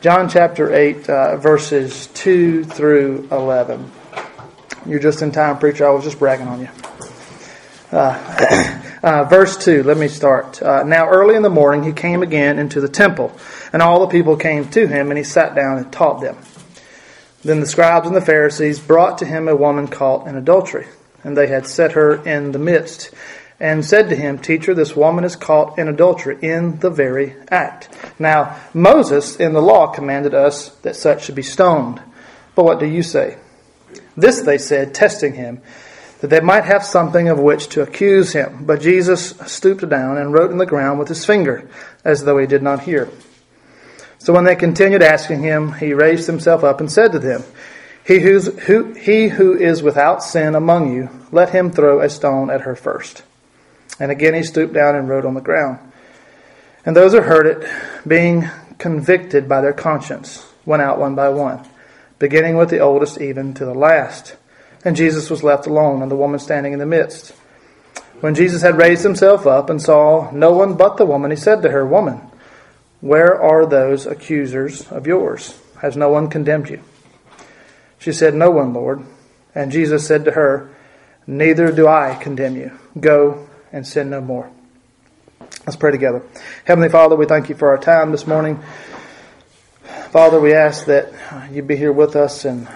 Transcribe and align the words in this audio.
John 0.00 0.28
chapter 0.28 0.72
8, 0.72 1.10
uh, 1.10 1.36
verses 1.38 2.06
2 2.14 2.62
through 2.62 3.26
11. 3.32 3.90
You're 4.86 5.00
just 5.00 5.22
in 5.22 5.32
time, 5.32 5.58
preacher. 5.58 5.88
I 5.88 5.90
was 5.90 6.04
just 6.04 6.20
bragging 6.20 6.46
on 6.46 6.60
you. 6.60 6.68
Uh, 7.90 8.80
uh, 9.02 9.24
verse 9.24 9.56
2, 9.56 9.82
let 9.82 9.96
me 9.96 10.06
start. 10.06 10.62
Uh, 10.62 10.84
now, 10.84 11.08
early 11.08 11.34
in 11.34 11.42
the 11.42 11.50
morning, 11.50 11.82
he 11.82 11.92
came 11.92 12.22
again 12.22 12.60
into 12.60 12.80
the 12.80 12.88
temple, 12.88 13.36
and 13.72 13.82
all 13.82 13.98
the 13.98 14.06
people 14.06 14.36
came 14.36 14.68
to 14.70 14.86
him, 14.86 15.10
and 15.10 15.18
he 15.18 15.24
sat 15.24 15.56
down 15.56 15.78
and 15.78 15.92
taught 15.92 16.20
them. 16.20 16.36
Then 17.42 17.58
the 17.58 17.66
scribes 17.66 18.06
and 18.06 18.14
the 18.14 18.20
Pharisees 18.20 18.78
brought 18.78 19.18
to 19.18 19.24
him 19.24 19.48
a 19.48 19.56
woman 19.56 19.88
caught 19.88 20.28
in 20.28 20.36
adultery, 20.36 20.86
and 21.24 21.36
they 21.36 21.48
had 21.48 21.66
set 21.66 21.92
her 21.92 22.24
in 22.24 22.52
the 22.52 22.60
midst 22.60 23.12
and 23.60 23.84
said 23.84 24.08
to 24.08 24.16
him, 24.16 24.38
Teacher, 24.38 24.74
this 24.74 24.94
woman 24.94 25.24
is 25.24 25.36
caught 25.36 25.78
in 25.78 25.88
adultery 25.88 26.38
in 26.40 26.78
the 26.78 26.90
very 26.90 27.34
act. 27.50 27.88
Now, 28.18 28.58
Moses 28.72 29.36
in 29.36 29.52
the 29.52 29.62
law 29.62 29.88
commanded 29.88 30.34
us 30.34 30.70
that 30.82 30.96
such 30.96 31.24
should 31.24 31.34
be 31.34 31.42
stoned. 31.42 32.00
But 32.54 32.64
what 32.64 32.80
do 32.80 32.86
you 32.86 33.02
say? 33.02 33.36
This 34.16 34.40
they 34.42 34.58
said, 34.58 34.94
testing 34.94 35.34
him, 35.34 35.60
that 36.20 36.28
they 36.28 36.40
might 36.40 36.64
have 36.64 36.84
something 36.84 37.28
of 37.28 37.38
which 37.38 37.68
to 37.68 37.82
accuse 37.82 38.32
him. 38.32 38.64
But 38.64 38.80
Jesus 38.80 39.30
stooped 39.46 39.88
down 39.88 40.18
and 40.18 40.32
wrote 40.32 40.50
in 40.50 40.58
the 40.58 40.66
ground 40.66 40.98
with 40.98 41.08
his 41.08 41.24
finger, 41.24 41.68
as 42.04 42.24
though 42.24 42.38
he 42.38 42.46
did 42.46 42.62
not 42.62 42.82
hear. 42.82 43.08
So 44.18 44.32
when 44.32 44.44
they 44.44 44.56
continued 44.56 45.02
asking 45.02 45.42
him, 45.42 45.72
he 45.72 45.94
raised 45.94 46.26
himself 46.26 46.64
up 46.64 46.80
and 46.80 46.90
said 46.90 47.12
to 47.12 47.18
them, 47.18 47.44
he, 48.04 48.20
who, 48.20 48.94
he 48.94 49.28
who 49.28 49.54
is 49.54 49.82
without 49.82 50.22
sin 50.22 50.54
among 50.54 50.94
you, 50.94 51.10
let 51.30 51.50
him 51.50 51.70
throw 51.70 52.00
a 52.00 52.08
stone 52.08 52.50
at 52.50 52.62
her 52.62 52.74
first. 52.74 53.22
And 54.00 54.10
again 54.10 54.34
he 54.34 54.42
stooped 54.42 54.74
down 54.74 54.94
and 54.94 55.08
wrote 55.08 55.24
on 55.24 55.34
the 55.34 55.40
ground. 55.40 55.78
And 56.84 56.96
those 56.96 57.12
who 57.12 57.20
heard 57.20 57.46
it, 57.46 57.68
being 58.06 58.48
convicted 58.78 59.48
by 59.48 59.60
their 59.60 59.72
conscience, 59.72 60.46
went 60.64 60.82
out 60.82 60.98
one 60.98 61.14
by 61.14 61.28
one, 61.28 61.66
beginning 62.18 62.56
with 62.56 62.70
the 62.70 62.78
oldest 62.78 63.20
even 63.20 63.54
to 63.54 63.64
the 63.64 63.74
last. 63.74 64.36
And 64.84 64.96
Jesus 64.96 65.28
was 65.28 65.42
left 65.42 65.66
alone, 65.66 66.02
and 66.02 66.10
the 66.10 66.16
woman 66.16 66.38
standing 66.38 66.72
in 66.72 66.78
the 66.78 66.86
midst. 66.86 67.32
When 68.20 68.34
Jesus 68.34 68.62
had 68.62 68.78
raised 68.78 69.02
himself 69.02 69.46
up 69.46 69.70
and 69.70 69.82
saw 69.82 70.30
no 70.30 70.52
one 70.52 70.74
but 70.74 70.96
the 70.96 71.06
woman, 71.06 71.30
he 71.30 71.36
said 71.36 71.62
to 71.62 71.70
her, 71.70 71.86
Woman, 71.86 72.20
where 73.00 73.40
are 73.40 73.66
those 73.66 74.06
accusers 74.06 74.90
of 74.90 75.06
yours? 75.06 75.58
Has 75.80 75.96
no 75.96 76.08
one 76.08 76.28
condemned 76.28 76.68
you? 76.68 76.80
She 77.98 78.12
said, 78.12 78.34
No 78.34 78.50
one, 78.50 78.72
Lord. 78.72 79.04
And 79.54 79.72
Jesus 79.72 80.06
said 80.06 80.24
to 80.24 80.32
her, 80.32 80.70
Neither 81.26 81.70
do 81.72 81.86
I 81.86 82.14
condemn 82.20 82.56
you. 82.56 82.72
Go 82.98 83.47
and 83.72 83.86
sin 83.86 84.10
no 84.10 84.20
more. 84.20 84.50
Let's 85.66 85.76
pray 85.76 85.90
together. 85.90 86.22
Heavenly 86.64 86.88
Father, 86.88 87.16
we 87.16 87.26
thank 87.26 87.48
you 87.48 87.54
for 87.54 87.68
our 87.68 87.78
time 87.78 88.10
this 88.10 88.26
morning. 88.26 88.62
Father, 90.10 90.40
we 90.40 90.54
ask 90.54 90.86
that 90.86 91.12
you 91.52 91.62
be 91.62 91.76
here 91.76 91.92
with 91.92 92.16
us 92.16 92.44
and 92.44 92.68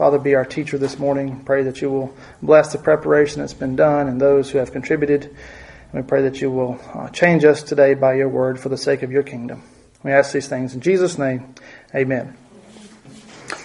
Father, 0.00 0.18
be 0.18 0.34
our 0.34 0.46
teacher 0.46 0.78
this 0.78 0.98
morning. 0.98 1.44
Pray 1.44 1.62
that 1.64 1.82
you 1.82 1.90
will 1.90 2.16
bless 2.40 2.72
the 2.72 2.78
preparation 2.78 3.40
that's 3.40 3.52
been 3.52 3.76
done 3.76 4.08
and 4.08 4.18
those 4.18 4.50
who 4.50 4.58
have 4.58 4.72
contributed. 4.72 5.24
And 5.92 6.02
we 6.02 6.08
pray 6.08 6.22
that 6.22 6.40
you 6.40 6.50
will 6.50 6.80
uh, 6.94 7.10
change 7.10 7.44
us 7.44 7.62
today 7.62 7.92
by 7.92 8.14
your 8.14 8.28
word 8.28 8.58
for 8.58 8.70
the 8.70 8.78
sake 8.78 9.02
of 9.02 9.12
your 9.12 9.22
kingdom. 9.22 9.62
We 10.02 10.10
ask 10.12 10.32
these 10.32 10.48
things 10.48 10.74
in 10.74 10.80
Jesus' 10.80 11.18
name. 11.18 11.54
Amen. 11.94 12.36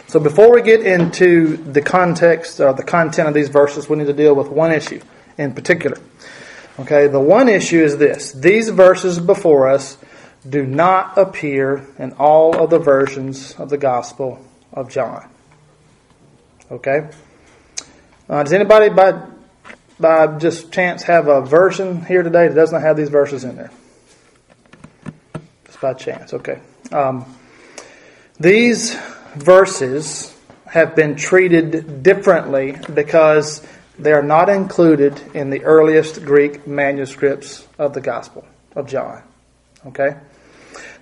So 0.08 0.20
before 0.20 0.54
we 0.54 0.62
get 0.62 0.86
into 0.86 1.58
the 1.58 1.82
context 1.82 2.60
or 2.60 2.74
the 2.74 2.84
content 2.84 3.30
of 3.30 3.34
these 3.34 3.50
verses, 3.50 3.90
we 3.90 3.98
need 3.98 4.08
to 4.08 4.14
deal 4.14 4.36
with 4.36 4.50
one 4.50 4.72
issue 4.72 5.02
in 5.38 5.54
particular. 5.54 5.98
Okay, 6.78 7.08
the 7.08 7.20
one 7.20 7.48
issue 7.48 7.82
is 7.82 7.98
this 7.98 8.34
these 8.34 8.70
verses 8.70 9.20
before 9.20 9.70
us 9.70 9.98
do 10.48 10.66
not 10.66 11.18
appear 11.18 11.88
in 11.98 12.12
all 12.14 12.56
of 12.62 12.70
the 12.70 12.80
versions 12.80 13.54
of 13.56 13.70
the 13.70 13.78
Gospel 13.78 14.46
of 14.74 14.90
John. 14.90 15.28
Okay? 16.70 17.10
Uh, 18.30 18.44
does 18.44 18.54
anybody 18.54 18.90
by, 18.90 19.22
by 20.00 20.38
just 20.38 20.72
chance 20.72 21.04
have 21.04 21.28
a 21.28 21.42
version 21.42 22.06
here 22.06 22.24
today 22.24 22.48
that 22.48 22.56
does 22.56 22.72
not 22.72 22.82
have 22.82 22.98
these 22.98 23.10
verses 23.10 23.44
in 23.44 23.56
there? 23.56 23.72
Just 25.66 25.82
by 25.82 25.94
chance, 25.94 26.34
okay. 26.34 26.60
Um, 26.92 27.38
these 28.40 28.96
verses 29.36 30.36
have 30.66 30.96
been 30.96 31.16
treated 31.16 32.04
differently 32.04 32.78
because 32.94 33.66
they 33.98 34.12
are 34.12 34.24
not 34.24 34.50
included 34.50 35.22
in 35.34 35.50
the 35.50 35.64
earliest 35.64 36.26
Greek 36.26 36.68
manuscripts 36.68 37.68
of 37.78 37.94
the 37.94 38.02
Gospel 38.02 38.46
of 38.76 38.88
John. 38.88 39.24
Okay? 39.86 40.18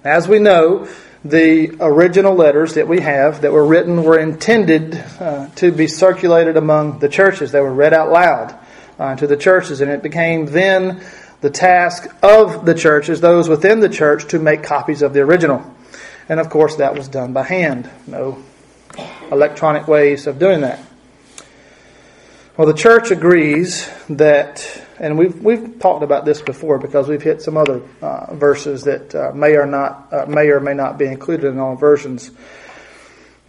As 0.04 0.28
we 0.28 0.40
know, 0.40 0.88
the 1.26 1.78
original 1.80 2.36
letters 2.36 2.74
that 2.74 2.88
we 2.88 3.00
have 3.00 3.42
that 3.42 3.54
were 3.54 3.66
written 3.66 4.04
were 4.04 4.20
intended 4.20 4.96
uh, 5.20 5.48
to 5.56 5.72
be 5.72 5.88
circulated 5.88 6.58
among 6.58 7.00
the 7.00 7.10
churches. 7.10 7.52
They 7.52 7.62
were 7.62 7.74
read 7.74 7.94
out 7.94 8.12
loud 8.12 8.58
uh, 9.00 9.16
to 9.16 9.28
the 9.28 9.38
churches, 9.38 9.82
and 9.82 9.90
it 9.90 10.04
became 10.04 10.46
then 10.48 11.02
the 11.42 11.50
task 11.50 12.14
of 12.22 12.66
the 12.66 12.74
churches, 12.74 13.22
those 13.22 13.48
within 13.48 13.80
the 13.80 13.90
church, 13.90 14.28
to 14.30 14.40
make 14.40 14.64
copies 14.64 15.02
of 15.02 15.14
the 15.14 15.22
original. 15.22 15.64
And 16.30 16.40
of 16.40 16.50
course, 16.50 16.76
that 16.78 16.96
was 16.96 17.08
done 17.08 17.34
by 17.34 17.44
hand. 17.44 17.90
No 18.08 18.44
electronic 19.32 19.88
ways 19.88 20.28
of 20.28 20.40
doing 20.40 20.62
that. 20.62 20.80
Well, 22.56 22.68
the 22.68 22.76
church 22.76 23.10
agrees 23.10 23.90
that, 24.10 24.86
and 25.00 25.18
we've 25.18 25.42
we've 25.44 25.80
talked 25.80 26.04
about 26.04 26.24
this 26.24 26.40
before 26.40 26.78
because 26.78 27.08
we've 27.08 27.24
hit 27.24 27.42
some 27.42 27.58
other 27.58 27.82
uh, 28.00 28.36
verses 28.36 28.84
that 28.84 29.16
uh, 29.16 29.32
may 29.34 29.56
or 29.56 29.66
not 29.66 30.14
uh, 30.14 30.26
may 30.28 30.50
or 30.50 30.60
may 30.60 30.76
not 30.76 31.00
be 31.00 31.06
included 31.06 31.48
in 31.48 31.58
all 31.58 31.76
versions. 31.76 32.30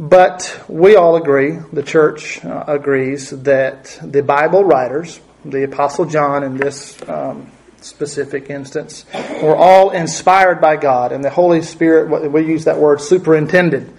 But 0.01 0.59
we 0.69 0.97
all 0.97 1.17
agree, 1.17 1.59
the 1.71 1.83
church 1.83 2.43
uh, 2.47 2.65
agrees 2.67 3.29
that 3.43 3.99
the 4.03 4.23
Bible 4.23 4.65
writers, 4.65 5.21
the 5.45 5.65
Apostle 5.65 6.07
John 6.07 6.43
in 6.43 6.57
this 6.57 6.99
um, 7.07 7.53
specific 7.83 8.49
instance, 8.49 9.05
were 9.43 9.55
all 9.55 9.91
inspired 9.91 10.63
by 10.63 10.77
God, 10.77 11.13
and 11.13 11.23
the 11.23 11.29
Holy 11.29 11.61
Spirit. 11.61 12.33
We 12.33 12.47
use 12.47 12.65
that 12.65 12.79
word 12.79 13.03
superintended 13.03 13.93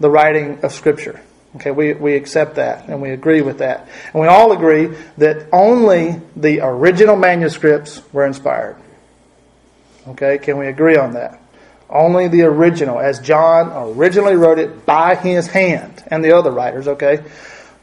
the 0.00 0.08
writing 0.08 0.60
of 0.64 0.72
Scripture. 0.72 1.20
Okay, 1.56 1.70
we, 1.70 1.94
we 1.94 2.14
accept 2.14 2.56
that 2.56 2.88
and 2.88 3.00
we 3.00 3.10
agree 3.10 3.40
with 3.40 3.58
that. 3.58 3.88
And 4.12 4.20
we 4.20 4.28
all 4.28 4.52
agree 4.52 4.94
that 5.18 5.46
only 5.52 6.20
the 6.36 6.60
original 6.60 7.16
manuscripts 7.16 8.02
were 8.12 8.26
inspired. 8.26 8.76
Okay, 10.08 10.38
can 10.38 10.58
we 10.58 10.66
agree 10.66 10.96
on 10.96 11.14
that? 11.14 11.40
Only 11.88 12.28
the 12.28 12.42
original, 12.42 13.00
as 13.00 13.20
John 13.20 13.72
originally 13.72 14.34
wrote 14.34 14.58
it 14.58 14.84
by 14.84 15.14
his 15.14 15.46
hand, 15.46 16.02
and 16.08 16.22
the 16.22 16.36
other 16.36 16.50
writers, 16.50 16.88
okay, 16.88 17.24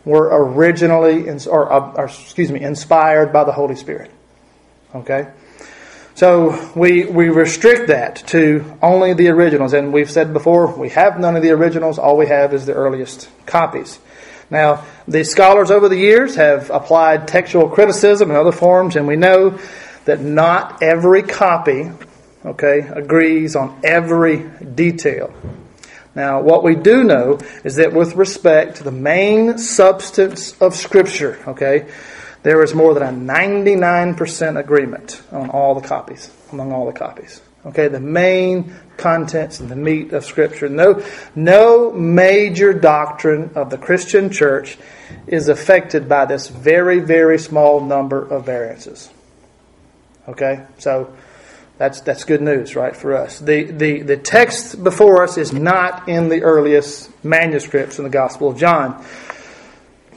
were 0.05 0.29
originally, 0.31 1.29
or, 1.47 1.71
uh, 1.71 1.93
or 1.93 2.05
excuse 2.05 2.51
me, 2.51 2.61
inspired 2.61 3.33
by 3.33 3.43
the 3.43 3.53
Holy 3.53 3.75
Spirit. 3.75 4.11
Okay? 4.93 5.27
So 6.15 6.71
we, 6.75 7.05
we 7.05 7.29
restrict 7.29 7.87
that 7.87 8.17
to 8.27 8.77
only 8.81 9.13
the 9.13 9.29
originals. 9.29 9.73
And 9.73 9.91
we've 9.91 10.11
said 10.11 10.31
before, 10.31 10.67
we 10.75 10.89
have 10.89 11.19
none 11.19 11.35
of 11.35 11.41
the 11.41 11.51
originals. 11.51 11.97
All 11.97 12.17
we 12.17 12.27
have 12.27 12.53
is 12.53 12.65
the 12.65 12.73
earliest 12.73 13.29
copies. 13.45 13.99
Now, 14.49 14.85
the 15.07 15.23
scholars 15.23 15.71
over 15.71 15.89
the 15.89 15.97
years 15.97 16.35
have 16.35 16.69
applied 16.69 17.27
textual 17.27 17.67
criticism 17.67 18.29
and 18.29 18.37
other 18.37 18.51
forms, 18.51 18.95
and 18.95 19.07
we 19.07 19.15
know 19.15 19.57
that 20.05 20.21
not 20.21 20.83
every 20.83 21.23
copy, 21.23 21.91
okay, 22.45 22.79
agrees 22.79 23.55
on 23.55 23.79
every 23.83 24.37
detail. 24.75 25.33
Now, 26.13 26.41
what 26.41 26.63
we 26.63 26.75
do 26.75 27.03
know 27.03 27.39
is 27.63 27.77
that 27.77 27.93
with 27.93 28.15
respect 28.15 28.77
to 28.77 28.83
the 28.83 28.91
main 28.91 29.57
substance 29.57 30.55
of 30.61 30.75
Scripture, 30.75 31.39
okay, 31.47 31.87
there 32.43 32.61
is 32.61 32.73
more 32.73 32.93
than 32.93 33.03
a 33.03 33.33
99% 33.33 34.59
agreement 34.59 35.21
on 35.31 35.49
all 35.49 35.75
the 35.75 35.87
copies, 35.87 36.29
among 36.51 36.71
all 36.71 36.85
the 36.85 36.97
copies. 36.97 37.41
Okay, 37.65 37.87
the 37.87 37.99
main 37.99 38.75
contents 38.97 39.61
and 39.61 39.69
the 39.69 39.75
meat 39.75 40.11
of 40.11 40.25
Scripture. 40.25 40.67
No, 40.67 41.01
no 41.33 41.91
major 41.93 42.73
doctrine 42.73 43.51
of 43.55 43.69
the 43.69 43.77
Christian 43.77 44.29
church 44.29 44.77
is 45.27 45.47
affected 45.47 46.09
by 46.09 46.25
this 46.25 46.49
very, 46.49 46.99
very 46.99 47.39
small 47.39 47.79
number 47.79 48.21
of 48.21 48.45
variances. 48.45 49.09
Okay, 50.27 50.65
so 50.77 51.13
that's 51.77 52.01
that's 52.01 52.25
good 52.25 52.41
news, 52.41 52.75
right, 52.75 52.95
for 52.95 53.15
us. 53.15 53.39
The 53.39 53.63
the 53.63 54.01
the 54.01 54.17
text 54.17 54.83
before 54.83 55.23
us 55.23 55.37
is 55.37 55.53
not 55.53 56.09
in 56.09 56.27
the 56.27 56.43
earliest 56.43 57.09
manuscripts 57.23 57.97
in 57.97 58.03
the 58.03 58.09
Gospel 58.09 58.49
of 58.49 58.57
John. 58.57 59.03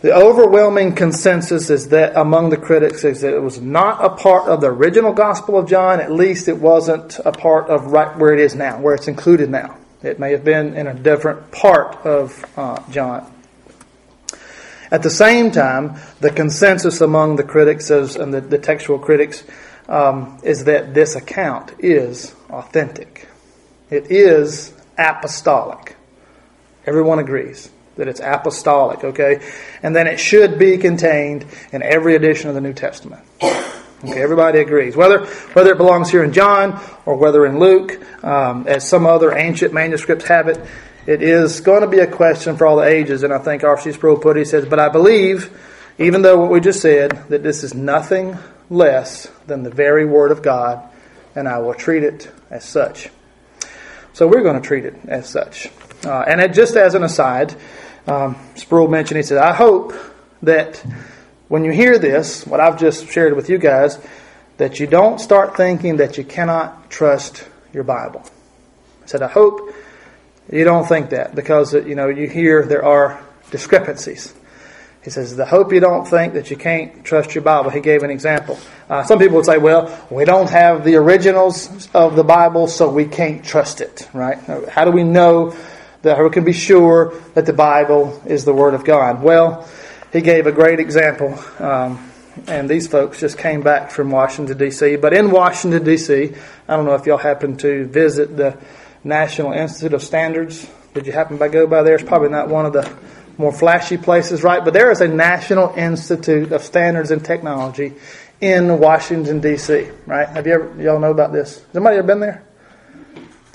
The 0.02 0.14
overwhelming 0.14 0.94
consensus 0.94 1.70
is 1.70 1.88
that 1.88 2.16
among 2.16 2.50
the 2.50 2.58
critics 2.58 3.02
is 3.02 3.22
that 3.22 3.34
it 3.34 3.40
was 3.40 3.60
not 3.60 4.04
a 4.04 4.10
part 4.10 4.46
of 4.46 4.60
the 4.60 4.66
original 4.66 5.12
Gospel 5.12 5.58
of 5.58 5.66
John. 5.68 6.00
At 6.00 6.12
least 6.12 6.48
it 6.48 6.58
wasn't 6.58 7.18
a 7.24 7.32
part 7.32 7.68
of 7.68 7.86
right 7.86 8.16
where 8.18 8.34
it 8.34 8.40
is 8.40 8.54
now, 8.54 8.78
where 8.78 8.94
it's 8.94 9.08
included 9.08 9.48
now. 9.48 9.78
It 10.02 10.18
may 10.18 10.32
have 10.32 10.44
been 10.44 10.74
in 10.74 10.86
a 10.86 10.94
different 10.94 11.50
part 11.50 11.96
of 12.04 12.44
uh, 12.58 12.82
John. 12.90 13.32
At 14.90 15.02
the 15.02 15.10
same 15.10 15.50
time, 15.50 15.98
the 16.20 16.30
consensus 16.30 17.00
among 17.00 17.36
the 17.36 17.42
critics 17.42 17.90
is, 17.90 18.16
and 18.16 18.34
the, 18.34 18.42
the 18.42 18.58
textual 18.58 18.98
critics 18.98 19.44
um, 19.88 20.38
is 20.42 20.64
that 20.64 20.92
this 20.92 21.16
account 21.16 21.72
is 21.78 22.34
authentic. 22.50 23.28
It 23.88 24.10
is 24.10 24.74
apostolic. 24.98 25.96
Everyone 26.84 27.18
agrees 27.18 27.70
that 27.96 28.08
it's 28.08 28.20
apostolic, 28.20 29.04
okay? 29.04 29.40
And 29.82 29.94
then 29.94 30.06
it 30.06 30.18
should 30.18 30.58
be 30.58 30.78
contained 30.78 31.46
in 31.72 31.82
every 31.82 32.14
edition 32.14 32.48
of 32.48 32.54
the 32.54 32.60
New 32.60 32.72
Testament. 32.74 33.22
Okay, 34.04 34.22
everybody 34.22 34.58
agrees. 34.58 34.94
Whether 34.94 35.24
whether 35.54 35.72
it 35.72 35.78
belongs 35.78 36.10
here 36.10 36.22
in 36.22 36.32
John 36.32 36.80
or 37.06 37.16
whether 37.16 37.46
in 37.46 37.58
Luke, 37.58 37.98
um, 38.22 38.66
as 38.68 38.86
some 38.86 39.06
other 39.06 39.34
ancient 39.36 39.72
manuscripts 39.72 40.26
have 40.26 40.48
it, 40.48 40.60
it 41.06 41.22
is 41.22 41.60
going 41.60 41.80
to 41.80 41.86
be 41.86 42.00
a 42.00 42.06
question 42.06 42.56
for 42.56 42.66
all 42.66 42.76
the 42.76 42.86
ages. 42.86 43.22
And 43.22 43.32
I 43.32 43.38
think 43.38 43.64
R.C. 43.64 43.92
Sproul 43.92 44.18
put 44.18 44.36
it, 44.36 44.40
he 44.40 44.44
says, 44.44 44.66
But 44.66 44.78
I 44.78 44.90
believe, 44.90 45.56
even 45.98 46.22
though 46.22 46.38
what 46.38 46.50
we 46.50 46.60
just 46.60 46.82
said, 46.82 47.12
that 47.30 47.42
this 47.42 47.64
is 47.64 47.74
nothing 47.74 48.36
less 48.68 49.28
than 49.46 49.62
the 49.62 49.70
very 49.70 50.04
Word 50.04 50.30
of 50.30 50.42
God, 50.42 50.86
and 51.34 51.48
I 51.48 51.58
will 51.58 51.74
treat 51.74 52.02
it 52.02 52.30
as 52.50 52.64
such. 52.64 53.08
So 54.12 54.26
we're 54.26 54.42
going 54.42 54.60
to 54.60 54.66
treat 54.66 54.84
it 54.84 54.94
as 55.08 55.28
such. 55.28 55.70
Uh, 56.04 56.24
and 56.26 56.40
it, 56.40 56.52
just 56.52 56.76
as 56.76 56.94
an 56.94 57.02
aside, 57.02 57.54
um, 58.06 58.36
Sproul 58.54 58.88
mentioned, 58.88 59.16
he 59.16 59.22
said, 59.22 59.38
I 59.38 59.54
hope 59.54 59.92
that 60.42 60.84
when 61.48 61.64
you 61.64 61.72
hear 61.72 61.98
this, 61.98 62.46
what 62.46 62.60
I've 62.60 62.78
just 62.78 63.08
shared 63.10 63.34
with 63.34 63.48
you 63.48 63.58
guys, 63.58 63.98
that 64.56 64.80
you 64.80 64.86
don't 64.86 65.20
start 65.20 65.56
thinking 65.56 65.98
that 65.98 66.16
you 66.16 66.24
cannot 66.24 66.90
trust 66.90 67.46
your 67.72 67.84
Bible. 67.84 68.22
I 69.02 69.06
said, 69.06 69.22
I 69.22 69.28
hope 69.28 69.74
you 70.50 70.64
don't 70.64 70.86
think 70.86 71.10
that 71.10 71.34
because, 71.34 71.74
you 71.74 71.94
know, 71.94 72.08
you 72.08 72.28
hear 72.28 72.64
there 72.64 72.84
are 72.84 73.22
discrepancies. 73.50 74.34
He 75.02 75.10
says, 75.10 75.36
the 75.36 75.46
hope 75.46 75.72
you 75.72 75.78
don't 75.78 76.04
think 76.04 76.34
that 76.34 76.50
you 76.50 76.56
can't 76.56 77.04
trust 77.04 77.34
your 77.34 77.44
Bible. 77.44 77.70
He 77.70 77.80
gave 77.80 78.02
an 78.02 78.10
example. 78.10 78.58
Uh, 78.90 79.04
some 79.04 79.20
people 79.20 79.36
would 79.36 79.46
say, 79.46 79.58
well, 79.58 80.04
we 80.10 80.24
don't 80.24 80.50
have 80.50 80.84
the 80.84 80.96
originals 80.96 81.88
of 81.94 82.16
the 82.16 82.24
Bible, 82.24 82.66
so 82.66 82.90
we 82.90 83.06
can't 83.06 83.44
trust 83.44 83.80
it, 83.80 84.08
right? 84.12 84.38
How 84.68 84.84
do 84.84 84.90
we 84.90 85.04
know 85.04 85.54
that 86.06 86.22
we 86.22 86.30
can 86.30 86.44
be 86.44 86.52
sure 86.52 87.20
that 87.34 87.46
the 87.46 87.52
Bible 87.52 88.22
is 88.26 88.44
the 88.44 88.54
Word 88.54 88.74
of 88.74 88.84
God? 88.84 89.22
Well, 89.22 89.68
he 90.12 90.20
gave 90.20 90.46
a 90.46 90.52
great 90.52 90.78
example. 90.78 91.38
Um, 91.58 92.12
and 92.46 92.68
these 92.68 92.86
folks 92.86 93.18
just 93.18 93.38
came 93.38 93.62
back 93.62 93.90
from 93.90 94.10
Washington, 94.10 94.56
D.C. 94.56 94.96
But 94.96 95.14
in 95.14 95.30
Washington, 95.30 95.82
D.C., 95.82 96.32
I 96.68 96.76
don't 96.76 96.84
know 96.84 96.94
if 96.94 97.06
y'all 97.06 97.18
happened 97.18 97.60
to 97.60 97.86
visit 97.86 98.36
the 98.36 98.56
National 99.02 99.52
Institute 99.52 99.94
of 99.94 100.02
Standards. 100.02 100.68
Did 100.94 101.06
you 101.06 101.12
happen 101.12 101.38
to 101.38 101.48
go 101.48 101.66
by 101.66 101.82
there? 101.82 101.96
It's 101.96 102.04
probably 102.04 102.28
not 102.28 102.48
one 102.48 102.66
of 102.66 102.72
the 102.72 102.90
more 103.36 103.52
flashy 103.52 103.96
places, 103.96 104.44
right? 104.44 104.64
But 104.64 104.74
there 104.74 104.92
is 104.92 105.00
a 105.00 105.08
National 105.08 105.74
Institute 105.74 106.52
of 106.52 106.62
Standards 106.62 107.10
and 107.10 107.24
Technology 107.24 107.94
in 108.40 108.78
Washington, 108.78 109.40
D.C., 109.40 109.88
right? 110.06 110.28
Have 110.28 110.46
you 110.46 110.54
ever, 110.54 110.82
y'all 110.82 111.00
know 111.00 111.10
about 111.10 111.32
this? 111.32 111.56
Has 111.56 111.74
anybody 111.74 111.96
ever 111.96 112.06
been 112.06 112.20
there? 112.20 112.45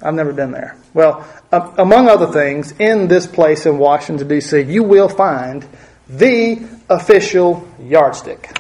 I've 0.02 0.14
never 0.14 0.34
been 0.34 0.52
there. 0.52 0.76
Well, 0.94 1.26
uh, 1.52 1.74
among 1.78 2.08
other 2.08 2.28
things, 2.28 2.74
in 2.80 3.08
this 3.08 3.28
place 3.28 3.66
in 3.66 3.78
Washington, 3.78 4.28
D.C., 4.28 4.62
you 4.62 4.84
will 4.84 5.10
find 5.10 5.66
the 6.10 6.68
official 6.90 7.68
yardstick. 7.80 8.58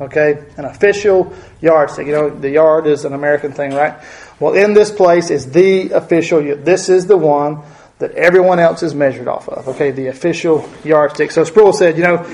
Okay? 0.00 0.44
An 0.56 0.64
official 0.64 1.32
yardstick. 1.60 2.06
You 2.06 2.12
know, 2.12 2.30
the 2.30 2.50
yard 2.50 2.86
is 2.86 3.04
an 3.04 3.12
American 3.12 3.52
thing, 3.52 3.72
right? 3.72 4.00
Well, 4.40 4.54
in 4.54 4.72
this 4.72 4.90
place 4.90 5.30
is 5.30 5.52
the 5.52 5.90
official, 5.90 6.40
this 6.56 6.88
is 6.88 7.06
the 7.06 7.16
one 7.16 7.62
that 7.98 8.12
everyone 8.12 8.58
else 8.58 8.82
is 8.82 8.94
measured 8.94 9.28
off 9.28 9.48
of. 9.48 9.68
Okay? 9.68 9.90
The 9.90 10.06
official 10.06 10.68
yardstick. 10.82 11.30
So 11.30 11.44
Sproul 11.44 11.72
said, 11.72 11.98
you 11.98 12.04
know, 12.04 12.26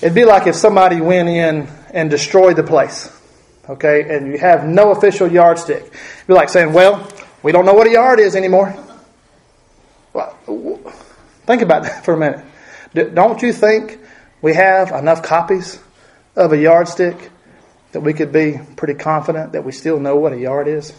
it'd 0.00 0.14
be 0.14 0.24
like 0.24 0.46
if 0.46 0.54
somebody 0.54 1.00
went 1.00 1.28
in 1.28 1.68
and 1.92 2.08
destroyed 2.08 2.56
the 2.56 2.62
place. 2.62 3.19
Okay? 3.70 4.16
And 4.16 4.26
you 4.26 4.38
have 4.38 4.66
no 4.66 4.90
official 4.90 5.30
yardstick. 5.30 5.92
Be 6.26 6.34
like 6.34 6.48
saying, 6.48 6.72
well, 6.72 7.08
we 7.42 7.52
don't 7.52 7.64
know 7.64 7.74
what 7.74 7.86
a 7.86 7.90
yard 7.90 8.20
is 8.20 8.36
anymore. 8.36 8.76
Well, 10.12 10.36
think 11.46 11.62
about 11.62 11.82
that 11.84 12.04
for 12.04 12.14
a 12.14 12.18
minute. 12.18 13.14
Don't 13.14 13.40
you 13.40 13.52
think 13.52 14.00
we 14.42 14.54
have 14.54 14.90
enough 14.90 15.22
copies 15.22 15.78
of 16.34 16.52
a 16.52 16.58
yardstick 16.58 17.30
that 17.92 18.00
we 18.00 18.12
could 18.12 18.32
be 18.32 18.58
pretty 18.76 18.94
confident 18.94 19.52
that 19.52 19.64
we 19.64 19.72
still 19.72 20.00
know 20.00 20.16
what 20.16 20.32
a 20.32 20.38
yard 20.38 20.66
is? 20.66 20.92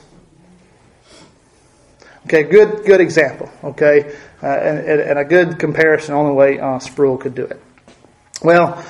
Okay, 2.26 2.44
good 2.44 2.86
good 2.86 3.02
example. 3.02 3.50
Okay, 3.64 4.16
uh, 4.44 4.46
and, 4.46 5.02
and, 5.02 5.20
a 5.20 5.26
good 5.26 5.58
comparison 5.58 6.14
on 6.14 6.28
the 6.28 6.34
way 6.34 6.60
uh, 6.60 6.78
Sproul 6.78 7.18
could 7.18 7.34
do 7.34 7.46
it. 7.46 7.60
Well, 8.44 8.86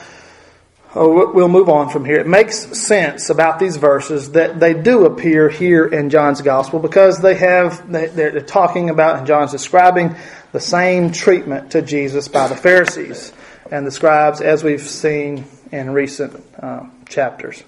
oh, 0.96 1.32
we'll 1.32 1.48
move 1.48 1.70
on 1.70 1.90
from 1.90 2.06
here. 2.06 2.20
It 2.20 2.28
makes 2.28 2.78
sense 2.78 3.30
about 3.30 3.60
these 3.60 3.78
verses 3.78 4.32
that 4.32 4.60
they 4.60 4.74
do 4.74 5.06
appear 5.06 5.50
here 5.50 5.86
in 5.86 6.10
John's 6.10 6.42
gospel 6.42 6.80
because 6.80 7.20
they 7.20 7.36
have 7.36 7.92
they're 7.92 8.42
talking 8.42 8.90
about 8.90 9.18
and 9.18 9.28
John's 9.28 9.52
describing 9.52 10.16
the 10.52 10.60
same 10.60 11.12
treatment 11.12 11.72
to 11.72 11.82
Jesus 11.82 12.28
by 12.28 12.48
the 12.48 12.56
Pharisees 12.56 13.34
and 13.72 13.88
the 13.88 13.92
scribes 13.92 14.42
as 14.42 14.64
we've 14.64 14.82
seen 14.82 15.46
in 15.72 15.92
recent 15.92 16.44
uh, 16.60 16.86
chapters. 17.08 17.64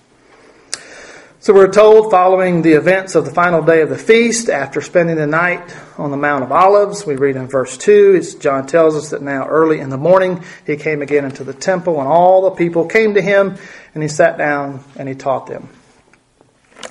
So 1.44 1.54
we're 1.54 1.68
told 1.68 2.10
following 2.10 2.62
the 2.62 2.72
events 2.72 3.16
of 3.16 3.26
the 3.26 3.32
final 3.34 3.62
day 3.62 3.82
of 3.82 3.90
the 3.90 3.98
feast, 3.98 4.48
after 4.48 4.80
spending 4.80 5.18
the 5.18 5.28
night 5.28 5.76
on 5.98 6.10
the 6.10 6.16
Mount 6.16 6.46
of 6.46 6.54
Olives, 6.54 7.06
we 7.06 7.18
read 7.18 7.36
in 7.36 7.48
verse 7.48 7.78
2, 7.78 8.22
John 8.40 8.66
tells 8.66 8.96
us 8.96 9.10
that 9.10 9.22
now 9.22 9.46
early 9.46 9.82
in 9.82 9.90
the 9.90 9.98
morning 9.98 10.42
he 10.66 10.78
came 10.78 11.02
again 11.02 11.26
into 11.26 11.44
the 11.44 11.54
temple, 11.54 12.00
and 12.00 12.08
all 12.08 12.44
the 12.44 12.52
people 12.52 12.86
came 12.86 13.16
to 13.16 13.22
him, 13.22 13.58
and 13.94 14.02
he 14.02 14.08
sat 14.08 14.38
down 14.38 14.86
and 14.96 15.10
he 15.10 15.16
taught 15.16 15.48
them. 15.48 15.68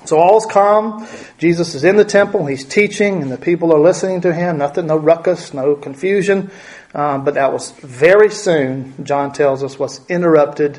So 0.05 0.19
all's 0.19 0.45
calm. 0.45 1.09
Jesus 1.39 1.75
is 1.75 1.83
in 1.83 1.97
the 1.97 2.05
temple. 2.05 2.45
He's 2.45 2.67
teaching, 2.67 3.23
and 3.23 3.33
the 3.33 3.39
people 3.39 3.73
are 3.73 3.81
listening 3.81 4.21
to 4.21 4.35
him. 4.35 4.59
Nothing, 4.59 4.87
no 4.87 4.99
ruckus, 4.99 5.55
no 5.55 5.77
confusion. 5.77 6.51
Um, 6.95 7.25
but 7.25 7.33
that 7.37 7.55
was 7.55 7.71
very 7.71 8.29
soon, 8.31 9.03
John 9.03 9.33
tells 9.33 9.65
us, 9.65 9.79
was 9.79 10.07
interrupted 10.11 10.79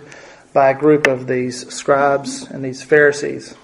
by 0.53 0.69
a 0.69 0.77
group 0.77 1.07
of 1.07 1.25
these 1.25 1.67
scribes 1.73 2.43
and 2.43 2.63
these 2.63 2.83
Pharisees. 2.83 3.55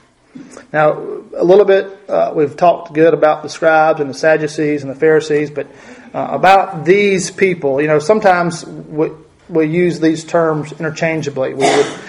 Now, 0.71 0.93
a 1.35 1.43
little 1.43 1.65
bit, 1.65 2.09
uh, 2.09 2.31
we've 2.35 2.55
talked 2.55 2.93
good 2.93 3.13
about 3.13 3.43
the 3.43 3.49
scribes 3.49 3.99
and 3.99 4.09
the 4.09 4.13
Sadducees 4.13 4.83
and 4.83 4.91
the 4.91 4.99
Pharisees, 4.99 5.51
but 5.51 5.67
uh, 6.13 6.29
about 6.31 6.85
these 6.85 7.31
people, 7.31 7.81
you 7.81 7.87
know, 7.87 7.99
sometimes 7.99 8.65
we, 8.65 9.11
we 9.49 9.65
use 9.67 9.99
these 9.99 10.23
terms 10.23 10.71
interchangeably. 10.73 11.53
We 11.53 11.65
would 11.65 11.99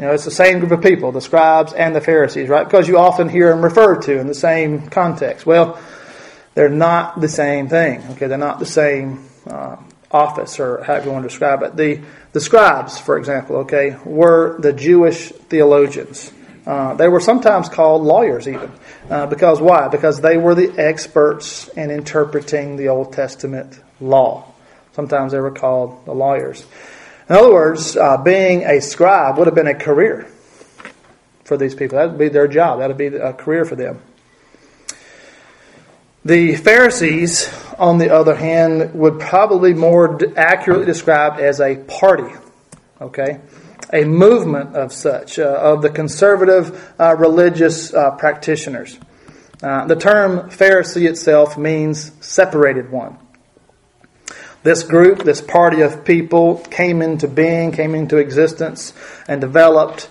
you 0.00 0.06
know, 0.06 0.12
it's 0.14 0.24
the 0.24 0.30
same 0.30 0.60
group 0.60 0.72
of 0.72 0.82
people, 0.82 1.12
the 1.12 1.20
scribes 1.20 1.74
and 1.74 1.94
the 1.94 2.00
Pharisees, 2.00 2.48
right? 2.48 2.64
Because 2.64 2.88
you 2.88 2.96
often 2.96 3.28
hear 3.28 3.50
them 3.50 3.62
referred 3.62 4.02
to 4.02 4.18
in 4.18 4.28
the 4.28 4.34
same 4.34 4.88
context. 4.88 5.44
Well, 5.44 5.78
they're 6.54 6.70
not 6.70 7.20
the 7.20 7.28
same 7.28 7.68
thing. 7.68 8.02
Okay, 8.12 8.26
they're 8.26 8.38
not 8.38 8.58
the 8.58 8.66
same 8.66 9.28
uh, 9.46 9.76
office 10.10 10.58
or 10.58 10.82
however 10.84 11.06
you 11.06 11.12
want 11.12 11.24
to 11.24 11.28
describe 11.28 11.62
it. 11.62 11.76
The 11.76 12.00
the 12.32 12.40
scribes, 12.40 12.98
for 12.98 13.18
example, 13.18 13.56
okay, 13.56 13.96
were 14.04 14.58
the 14.60 14.72
Jewish 14.72 15.28
theologians. 15.28 16.32
Uh, 16.66 16.94
they 16.94 17.08
were 17.08 17.20
sometimes 17.20 17.68
called 17.68 18.02
lawyers, 18.02 18.46
even 18.46 18.70
uh, 19.08 19.26
because 19.26 19.60
why? 19.60 19.88
Because 19.88 20.20
they 20.20 20.36
were 20.36 20.54
the 20.54 20.78
experts 20.78 21.68
in 21.68 21.90
interpreting 21.90 22.76
the 22.76 22.88
Old 22.88 23.12
Testament 23.12 23.80
law. 24.00 24.52
Sometimes 24.92 25.32
they 25.32 25.40
were 25.40 25.50
called 25.50 26.04
the 26.04 26.12
lawyers. 26.12 26.64
In 27.28 27.36
other 27.36 27.52
words, 27.52 27.96
uh, 27.96 28.16
being 28.18 28.64
a 28.64 28.80
scribe 28.80 29.38
would 29.38 29.46
have 29.46 29.54
been 29.54 29.68
a 29.68 29.74
career 29.74 30.26
for 31.44 31.56
these 31.56 31.74
people. 31.74 31.98
That 31.98 32.10
would 32.10 32.18
be 32.18 32.28
their 32.28 32.48
job. 32.48 32.80
That 32.80 32.88
would 32.88 32.98
be 32.98 33.06
a 33.06 33.32
career 33.32 33.64
for 33.64 33.76
them. 33.76 34.00
The 36.24 36.56
Pharisees, 36.56 37.50
on 37.78 37.96
the 37.96 38.14
other 38.14 38.34
hand, 38.34 38.94
would 38.94 39.18
probably 39.18 39.72
more 39.72 40.18
accurately 40.36 40.84
described 40.84 41.40
as 41.40 41.60
a 41.60 41.76
party. 41.76 42.34
Okay, 43.00 43.40
a 43.92 44.04
movement 44.04 44.76
of 44.76 44.92
such 44.92 45.38
uh, 45.38 45.44
of 45.44 45.82
the 45.82 45.90
conservative 45.90 46.92
uh, 46.98 47.16
religious 47.16 47.92
uh, 47.92 48.12
practitioners. 48.12 48.98
Uh, 49.62 49.86
the 49.86 49.96
term 49.96 50.48
Pharisee 50.50 51.08
itself 51.08 51.58
means 51.58 52.12
separated 52.20 52.90
one. 52.90 53.18
This 54.62 54.82
group, 54.82 55.22
this 55.22 55.40
party 55.40 55.80
of 55.80 56.04
people, 56.04 56.58
came 56.58 57.02
into 57.02 57.28
being, 57.28 57.72
came 57.72 57.94
into 57.94 58.18
existence, 58.18 58.92
and 59.26 59.40
developed 59.40 60.08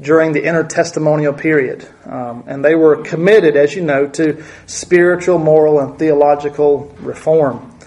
during 0.00 0.32
the 0.32 0.42
intertestamental 0.42 1.38
period. 1.38 1.86
Um, 2.04 2.44
and 2.46 2.64
they 2.64 2.74
were 2.74 3.02
committed, 3.02 3.56
as 3.56 3.74
you 3.74 3.82
know, 3.82 4.08
to 4.08 4.44
spiritual, 4.66 5.38
moral, 5.38 5.78
and 5.78 5.98
theological 5.98 6.94
reform. 7.00 7.78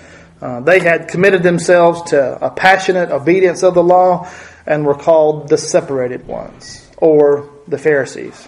Uh, 0.42 0.62
they 0.62 0.80
had 0.80 1.08
committed 1.08 1.44
themselves 1.44 2.12
to 2.12 2.46
a 2.46 2.50
passionate 2.50 3.12
obedience 3.12 3.64
of 3.64 3.74
the 3.74 3.84
law 3.84 4.30
and 4.66 4.86
were 4.86 4.96
called 4.96 5.50
the 5.50 5.58
separated 5.58 6.28
ones, 6.28 6.90
or 6.98 7.50
the 7.68 7.78
Pharisees. 7.78 8.48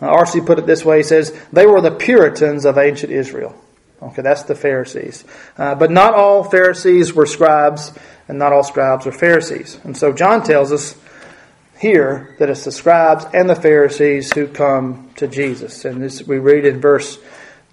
R.C. 0.00 0.40
put 0.40 0.58
it 0.58 0.66
this 0.66 0.84
way 0.84 0.98
he 0.98 1.02
says, 1.02 1.38
They 1.52 1.66
were 1.66 1.80
the 1.80 1.90
Puritans 1.90 2.64
of 2.64 2.78
ancient 2.78 3.12
Israel. 3.12 3.54
Okay, 4.02 4.22
that's 4.22 4.44
the 4.44 4.54
Pharisees. 4.54 5.24
Uh, 5.58 5.74
but 5.74 5.90
not 5.90 6.14
all 6.14 6.42
Pharisees 6.42 7.12
were 7.12 7.26
scribes, 7.26 7.92
and 8.28 8.38
not 8.38 8.52
all 8.52 8.64
scribes 8.64 9.04
were 9.04 9.12
Pharisees. 9.12 9.78
And 9.84 9.96
so 9.96 10.12
John 10.12 10.42
tells 10.42 10.72
us 10.72 10.96
here 11.78 12.34
that 12.38 12.48
it's 12.48 12.64
the 12.64 12.72
scribes 12.72 13.26
and 13.34 13.48
the 13.48 13.54
Pharisees 13.54 14.32
who 14.32 14.46
come 14.46 15.10
to 15.16 15.26
Jesus. 15.26 15.84
And 15.84 16.02
this 16.02 16.22
we 16.22 16.38
read 16.38 16.64
in 16.64 16.80
verse 16.80 17.18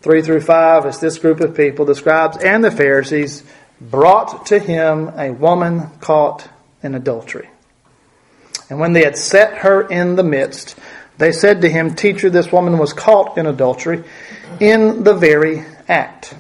3 0.02 0.22
through 0.22 0.42
5 0.42 0.86
is 0.86 1.00
this 1.00 1.18
group 1.18 1.40
of 1.40 1.56
people, 1.56 1.86
the 1.86 1.96
scribes 1.96 2.38
and 2.38 2.64
the 2.64 2.72
Pharisees, 2.72 3.44
brought 3.80 4.48
to 4.48 4.60
him 4.60 5.10
a 5.18 5.32
woman 5.32 5.90
caught 6.02 6.48
in 6.84 6.96
adultery. 6.96 7.50
And 8.70 8.80
when 8.80 8.94
they 8.94 9.04
had 9.04 9.18
set 9.18 9.60
her 9.60 9.82
in 9.88 10.16
the 10.16 10.24
midst, 10.24 10.78
they 11.18 11.32
said 11.32 11.62
to 11.62 11.70
him, 11.70 11.96
Teacher, 11.96 12.30
this 12.30 12.52
woman 12.52 12.78
was 12.78 12.94
caught 12.94 13.38
in 13.38 13.46
adultery 13.46 14.04
in 14.60 15.04
the 15.04 15.14
very 15.14 15.66
act. 15.88 16.36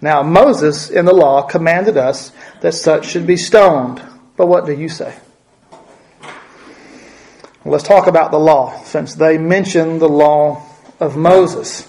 Now, 0.00 0.22
Moses 0.22 0.90
in 0.90 1.04
the 1.04 1.14
law 1.14 1.42
commanded 1.42 1.96
us 1.96 2.32
that 2.60 2.74
such 2.74 3.06
should 3.06 3.26
be 3.26 3.36
stoned. 3.36 4.02
But 4.36 4.46
what 4.46 4.66
do 4.66 4.72
you 4.72 4.88
say? 4.88 5.14
Well, 7.64 7.72
let's 7.72 7.84
talk 7.84 8.08
about 8.08 8.32
the 8.32 8.40
law, 8.40 8.82
since 8.82 9.14
they 9.14 9.38
mention 9.38 10.00
the 10.00 10.08
law 10.08 10.66
of 10.98 11.16
Moses. 11.16 11.88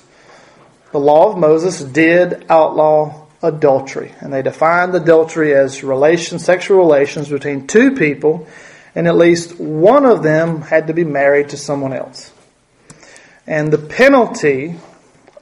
The 0.92 1.00
law 1.00 1.32
of 1.32 1.40
Moses 1.40 1.84
did 1.84 2.46
outlaw 2.50 3.23
adultery, 3.44 4.14
and 4.22 4.34
they 4.34 4.42
defined 4.42 4.96
adultery 4.96 5.54
as 5.54 5.84
relation, 5.84 6.40
sexual 6.40 6.78
relations 6.78 7.30
between 7.30 7.68
two 7.68 7.92
people, 7.92 8.48
and 8.96 9.08
at 9.08 9.16
least 9.16 9.60
one 9.60 10.06
of 10.06 10.24
them 10.24 10.62
had 10.62 10.88
to 10.88 10.94
be 10.94 11.04
married 11.04 11.50
to 11.50 11.58
someone 11.58 11.94
else. 11.94 12.32
And 13.46 13.72
the 13.72 13.78
penalty 13.78 14.76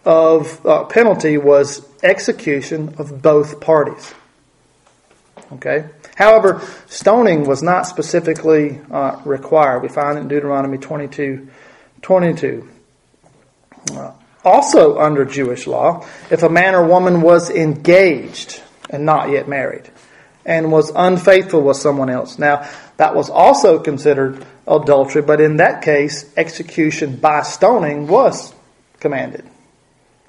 of 0.03 0.65
uh, 0.65 0.85
penalty 0.85 1.37
was 1.37 1.87
execution 2.03 2.95
of 2.97 3.21
both 3.21 3.61
parties. 3.61 4.13
Okay. 5.53 5.85
However, 6.15 6.61
stoning 6.87 7.45
was 7.45 7.61
not 7.61 7.85
specifically 7.85 8.79
uh, 8.89 9.21
required. 9.25 9.83
We 9.83 9.89
find 9.89 10.17
it 10.17 10.21
in 10.21 10.27
Deuteronomy 10.27 10.77
22, 10.77 11.47
22. 12.01 12.69
Uh, 13.93 14.11
also, 14.43 14.97
under 14.99 15.25
Jewish 15.25 15.67
law, 15.67 16.05
if 16.29 16.43
a 16.43 16.49
man 16.49 16.75
or 16.75 16.85
woman 16.85 17.21
was 17.21 17.49
engaged 17.49 18.61
and 18.89 19.05
not 19.05 19.29
yet 19.29 19.47
married, 19.47 19.89
and 20.45 20.71
was 20.71 20.91
unfaithful 20.95 21.61
with 21.61 21.77
someone 21.77 22.09
else, 22.09 22.39
now 22.39 22.67
that 22.97 23.15
was 23.15 23.29
also 23.29 23.79
considered 23.79 24.45
adultery, 24.67 25.21
but 25.21 25.39
in 25.39 25.57
that 25.57 25.83
case, 25.83 26.31
execution 26.35 27.15
by 27.15 27.41
stoning 27.43 28.07
was 28.07 28.53
commanded 28.99 29.45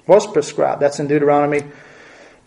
was 0.07 0.27
prescribed. 0.27 0.81
That's 0.81 0.99
in 0.99 1.07
Deuteronomy 1.07 1.61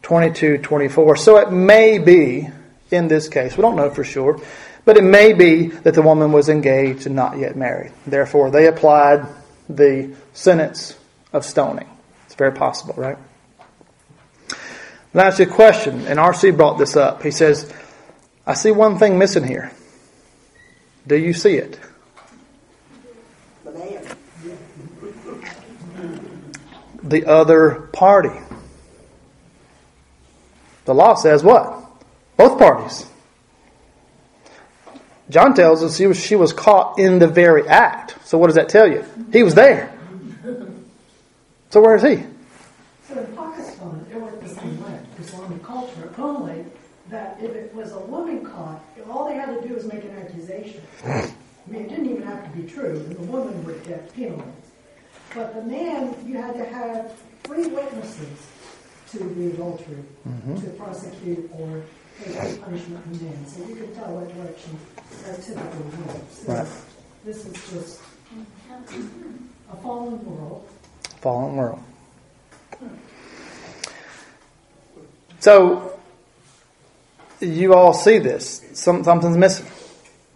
22, 0.03 0.59
24. 0.59 1.17
So 1.17 1.37
it 1.39 1.51
may 1.51 1.99
be, 1.99 2.49
in 2.91 3.09
this 3.09 3.29
case, 3.29 3.57
we 3.57 3.63
don't 3.63 3.77
know 3.77 3.91
for 3.91 4.05
sure, 4.05 4.41
but 4.85 4.97
it 4.97 5.05
may 5.05 5.33
be 5.33 5.69
that 5.69 5.95
the 5.95 6.03
woman 6.03 6.33
was 6.33 6.49
engaged 6.49 7.07
and 7.07 7.17
not 7.17 7.39
yet 7.39 7.57
married. 7.57 7.93
Therefore, 8.07 8.51
they 8.51 8.67
applied 8.67 9.27
the 9.69 10.15
sentence 10.33 10.97
of 11.33 11.45
stoning. 11.45 11.89
It's 12.27 12.35
very 12.35 12.53
possible, 12.53 12.95
right? 12.97 13.19
Now, 15.15 15.25
ask 15.25 15.39
you 15.39 15.47
a 15.47 15.49
question, 15.49 16.07
and 16.07 16.19
R.C. 16.21 16.51
brought 16.51 16.79
this 16.79 16.97
up. 16.97 17.23
He 17.23 17.31
says, 17.31 17.73
I 18.47 18.55
see 18.55 18.71
one 18.71 18.99
thing 18.99 19.19
missing 19.19 19.47
here. 19.47 19.73
Do 21.07 21.17
you 21.17 21.33
see 21.33 21.55
it? 21.55 21.79
the 27.09 27.27
other 27.27 27.89
party. 27.93 28.37
The 30.85 30.95
law 30.95 31.15
says 31.15 31.43
what? 31.43 31.85
Both 32.37 32.59
parties. 32.59 33.07
John 35.29 35.55
tells 35.55 35.83
us 35.83 35.97
she 35.97 36.07
was, 36.07 36.23
she 36.23 36.37
was 36.37 36.53
caught 36.53 36.99
in 36.99 37.19
the 37.19 37.27
very 37.27 37.67
act. 37.67 38.17
So 38.25 38.39
what 38.39 38.47
does 38.47 38.57
that 38.57 38.69
tell 38.69 38.89
you? 38.89 39.05
He 39.33 39.43
was 39.43 39.55
there. 39.55 39.96
So 41.71 41.81
where 41.81 41.97
is 41.97 42.03
he? 42.03 42.25
So 43.09 43.19
in 43.19 43.37
Pakistan, 43.37 44.07
it 44.11 44.21
worked 44.21 44.43
the 44.43 44.49
same 44.49 44.83
way, 44.83 44.99
Islamic 45.19 45.63
culture, 45.63 46.13
only 46.19 46.65
that 47.11 47.39
if 47.41 47.51
it 47.55 47.75
was 47.75 47.93
a 47.93 48.01
woman 48.01 48.45
caught, 48.45 48.83
all 49.09 49.29
they 49.29 49.35
had 49.35 49.61
to 49.61 49.69
do 49.69 49.75
was 49.75 49.85
make 49.87 50.05
an 50.05 50.17
accusation. 50.19 50.83
I 51.05 51.31
mean, 51.69 51.83
it 51.83 51.89
didn't 51.89 52.07
even 52.07 52.23
have 52.23 52.45
to 52.45 52.51
be 52.59 52.69
true, 52.69 52.97
and 52.97 53.17
the 53.17 53.23
woman 53.23 53.65
would 53.65 53.85
get 53.85 54.13
penalized. 54.15 54.51
But 55.35 55.55
the 55.55 55.63
man, 55.63 56.15
you 56.25 56.37
had 56.37 56.55
to 56.55 56.65
have 56.65 57.13
three 57.45 57.67
witnesses 57.67 58.39
to 59.11 59.19
the 59.19 59.49
adultery 59.49 60.03
mm-hmm. 60.29 60.55
to 60.57 60.67
prosecute 60.71 61.51
or 61.53 61.83
take 62.25 62.61
punishment 62.63 63.03
from 63.05 63.27
man. 63.27 63.47
So 63.47 63.67
you 63.67 63.77
can 63.77 63.95
tell 63.95 64.15
what 64.15 64.35
direction 64.35 64.79
that 65.25 65.43
typically 65.43 66.07
went. 66.07 66.33
So 66.33 66.53
right. 66.53 66.69
this 67.25 67.47
is 67.47 67.53
just 67.71 68.01
a 69.73 69.77
fallen 69.77 70.25
world. 70.25 70.69
Fallen 71.27 71.57
world. 71.57 71.83
So 75.41 75.99
you 77.41 77.75
all 77.75 77.93
see 77.95 78.19
this. 78.19 78.65
Some, 78.75 79.03
something's 79.03 79.37
missing. 79.37 79.67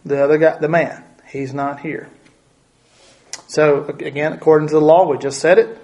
The 0.04 0.24
other 0.24 0.36
guy, 0.36 0.58
the 0.58 0.66
man, 0.66 1.04
he's 1.28 1.54
not 1.54 1.78
here. 1.78 2.08
So, 3.46 3.84
again, 3.84 4.32
according 4.32 4.66
to 4.70 4.74
the 4.74 4.80
law, 4.80 5.08
we 5.08 5.16
just 5.16 5.38
said 5.38 5.60
it, 5.60 5.78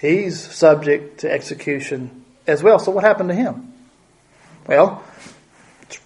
he's 0.00 0.38
subject 0.38 1.18
to 1.22 1.32
execution 1.32 2.24
as 2.46 2.62
well. 2.62 2.78
So, 2.78 2.92
what 2.92 3.02
happened 3.02 3.30
to 3.30 3.34
him? 3.34 3.72
Well, 4.64 5.02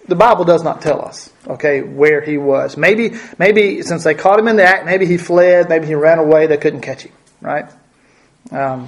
the 0.07 0.15
Bible 0.15 0.45
does 0.45 0.63
not 0.63 0.81
tell 0.81 1.05
us, 1.05 1.31
okay, 1.47 1.83
where 1.83 2.21
he 2.21 2.39
was. 2.39 2.75
Maybe, 2.75 3.19
maybe 3.37 3.83
since 3.83 4.03
they 4.03 4.15
caught 4.15 4.39
him 4.39 4.47
in 4.47 4.55
the 4.55 4.63
act, 4.63 4.83
maybe 4.83 5.05
he 5.05 5.17
fled, 5.17 5.69
maybe 5.69 5.85
he 5.85 5.93
ran 5.93 6.17
away, 6.17 6.47
they 6.47 6.57
couldn't 6.57 6.81
catch 6.81 7.03
him, 7.03 7.11
right? 7.39 7.69
Um, 8.51 8.87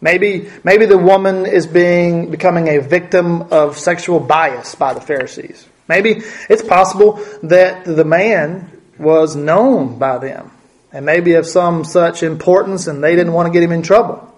maybe, 0.00 0.50
maybe 0.64 0.86
the 0.86 0.98
woman 0.98 1.46
is 1.46 1.66
being 1.66 2.30
becoming 2.30 2.68
a 2.68 2.78
victim 2.78 3.42
of 3.52 3.78
sexual 3.78 4.20
bias 4.20 4.74
by 4.74 4.94
the 4.94 5.00
Pharisees. 5.00 5.66
Maybe 5.88 6.22
it's 6.48 6.62
possible 6.62 7.24
that 7.42 7.84
the 7.84 8.04
man 8.04 8.70
was 8.98 9.34
known 9.34 9.98
by 9.98 10.18
them 10.18 10.50
and 10.92 11.06
maybe 11.06 11.34
of 11.34 11.46
some 11.46 11.84
such 11.84 12.22
importance 12.22 12.86
and 12.86 13.02
they 13.02 13.16
didn't 13.16 13.32
want 13.32 13.46
to 13.46 13.52
get 13.52 13.62
him 13.62 13.72
in 13.72 13.82
trouble. 13.82 14.32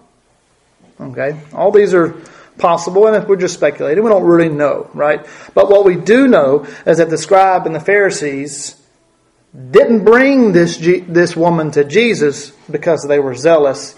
Okay? 1.00 1.40
All 1.52 1.72
these 1.72 1.92
are 1.92 2.14
possible, 2.58 3.06
and 3.06 3.16
if 3.16 3.28
we're 3.28 3.36
just 3.36 3.54
speculating, 3.54 4.04
we 4.04 4.10
don't 4.10 4.24
really 4.24 4.48
know, 4.48 4.88
right? 4.94 5.26
But 5.54 5.68
what 5.68 5.84
we 5.84 5.96
do 5.96 6.28
know 6.28 6.66
is 6.86 6.98
that 6.98 7.10
the 7.10 7.18
scribe 7.18 7.66
and 7.66 7.74
the 7.74 7.80
Pharisees 7.80 8.76
didn't 9.70 10.04
bring 10.04 10.52
this, 10.52 10.76
this 10.78 11.36
woman 11.36 11.72
to 11.72 11.84
Jesus 11.84 12.50
because 12.70 13.04
they 13.06 13.18
were 13.18 13.34
zealous 13.34 13.94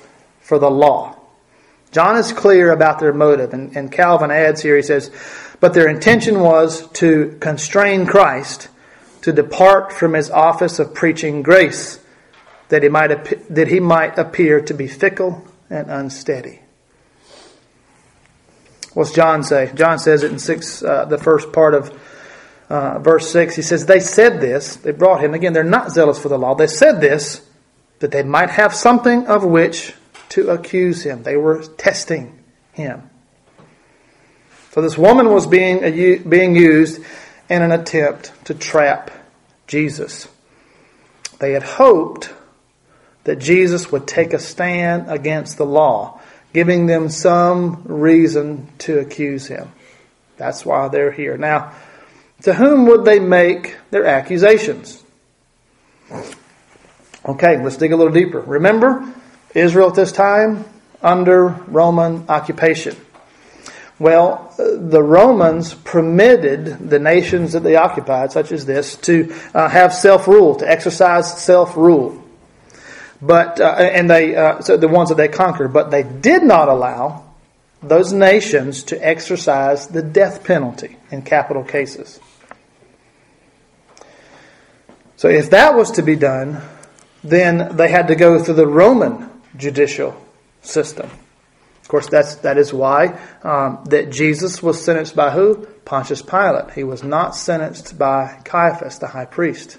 for 0.47 0.61
the 0.61 0.71
law. 0.71 1.19
John 1.91 2.17
is 2.17 2.33
clear 2.33 2.71
about 2.71 3.01
their 3.01 3.13
motive, 3.13 3.53
and, 3.53 3.77
and 3.77 3.91
Calvin 3.91 4.31
adds 4.31 4.63
here, 4.63 4.77
he 4.77 4.83
says, 4.83 5.11
but 5.59 5.75
their 5.75 5.89
intention 5.89 6.41
was 6.41 6.89
to 6.93 7.37
constrain 7.41 8.07
Christ 8.07 8.69
to 9.23 9.33
depart 9.33 9.93
from 9.93 10.13
his 10.13 10.31
office 10.31 10.79
of 10.79 10.95
preaching 10.95 11.43
grace 11.43 11.99
that 12.69 12.85
he 12.85 12.89
might, 12.89 13.09
that 13.53 13.67
he 13.67 13.81
might 13.81 14.19
appear 14.19 14.61
to 14.61 14.75
be 14.75 14.87
fickle 14.87 15.45
and 15.69 15.91
unsteady. 15.91 16.61
What's 18.95 19.13
John 19.13 19.43
say? 19.43 19.73
John 19.75 19.99
says 19.99 20.23
it 20.23 20.31
in 20.31 20.39
six, 20.39 20.83
uh, 20.83 21.07
the 21.07 21.19
first 21.19 21.53
part 21.53 21.75
of 21.75 21.99
uh, 22.69 22.99
verse 22.99 23.31
six. 23.31 23.55
He 23.57 23.63
says, 23.63 23.87
"They 23.87 24.01
said 24.01 24.41
this. 24.41 24.77
They 24.77 24.93
brought 24.93 25.23
him 25.23 25.35
again. 25.35 25.53
They're 25.53 25.65
not 25.65 25.93
zealous 25.93 26.19
for 26.19 26.29
the 26.29 26.39
law. 26.39 26.55
They 26.55 26.67
said 26.67 27.01
this 27.01 27.47
that 27.99 28.11
they 28.11 28.23
might 28.23 28.51
have 28.51 28.75
something 28.75 29.27
of 29.27 29.45
which 29.45 29.95
to 30.31 30.51
accuse 30.51 31.03
him. 31.03 31.23
They 31.23 31.37
were 31.37 31.63
testing 31.63 32.39
him. 32.73 33.11
So 34.73 34.83
this 34.83 34.99
woman 34.99 35.31
was 35.31 35.47
being 35.47 35.85
uh, 35.85 36.29
being 36.29 36.55
used 36.55 37.03
in 37.49 37.63
an 37.63 37.73
attempt 37.73 38.33
to 38.45 38.55
trap 38.55 39.11
Jesus. 39.67 40.29
They 41.39 41.53
had 41.53 41.63
hoped 41.63 42.33
that 43.25 43.37
Jesus 43.37 43.91
would 43.91 44.07
take 44.07 44.33
a 44.33 44.39
stand 44.39 45.11
against 45.11 45.59
the 45.59 45.67
law, 45.67 46.21
giving 46.53 46.87
them 46.87 47.09
some 47.09 47.83
reason 47.85 48.69
to 48.79 48.99
accuse 48.99 49.47
him. 49.47 49.73
That's 50.37 50.65
why 50.65 50.89
they're 50.89 51.13
here. 51.13 51.37
Now, 51.37 51.73
to 52.43 52.55
whom 52.55 52.87
would 52.87 53.05
they 53.05 53.19
make 53.19 53.77
their 53.91 54.07
accusations? 54.07 55.03
Okay, 57.25 57.63
let's 57.63 57.77
dig 57.77 57.93
a 57.93 57.97
little 57.97 58.13
deeper. 58.13 58.41
Remember, 58.41 59.13
Israel 59.57 59.89
at 59.89 59.95
this 59.95 60.13
time 60.13 60.65
under 61.03 61.49
Roman 61.49 62.29
occupation. 62.29 62.97
Well, 63.99 64.55
the 64.59 65.03
Romans 65.03 65.73
permitted 65.73 66.91
the 66.91 66.99
nations 66.99 67.53
that 67.53 67.61
they 67.61 67.77
occupied, 67.77 68.31
such 68.31 68.53
as 68.53 68.67
this, 68.67 68.95
to 68.97 69.35
uh, 69.55 69.69
have 69.69 69.95
self 69.95 70.29
rule, 70.29 70.57
to 70.57 70.71
exercise 70.71 71.43
self 71.43 71.77
rule. 71.77 72.23
But 73.23 73.59
uh, 73.59 73.77
and 73.79 74.11
they 74.11 74.37
uh, 74.37 74.61
so 74.61 74.77
the 74.77 74.89
ones 74.89 75.09
that 75.09 75.15
they 75.15 75.29
conquered, 75.29 75.73
but 75.73 75.91
they 75.91 76.03
did 76.03 76.43
not 76.43 76.69
allow 76.69 77.25
those 77.83 78.13
nations 78.13 78.83
to 78.85 79.07
exercise 79.07 79.89
the 79.89 80.03
death 80.03 80.45
penalty 80.45 80.97
in 81.11 81.23
capital 81.23 81.65
cases. 81.65 82.21
So 85.17 85.29
if 85.29 85.49
that 85.51 85.75
was 85.75 85.93
to 85.93 86.03
be 86.03 86.17
done, 86.17 86.61
then 87.25 87.77
they 87.77 87.89
had 87.89 88.09
to 88.09 88.15
go 88.15 88.43
through 88.43 88.55
the 88.55 88.67
Roman 88.67 89.31
judicial 89.57 90.21
system. 90.63 91.11
Of 91.83 91.89
course, 91.89 92.09
that's, 92.09 92.37
that 92.37 92.59
is 92.59 92.73
why 92.73 93.19
um, 93.45 93.85
that 93.91 94.11
Jesus 94.11 94.63
was 94.63 94.85
sentenced 94.85 95.15
by 95.15 95.31
who? 95.31 95.67
Pontius 95.85 96.21
Pilate. 96.21 96.73
He 96.73 96.83
was 96.83 97.05
not 97.05 97.37
sentenced 97.37 97.97
by 97.97 98.41
Caiaphas, 98.45 98.99
the 98.99 99.07
high 99.07 99.25
priest. 99.25 99.79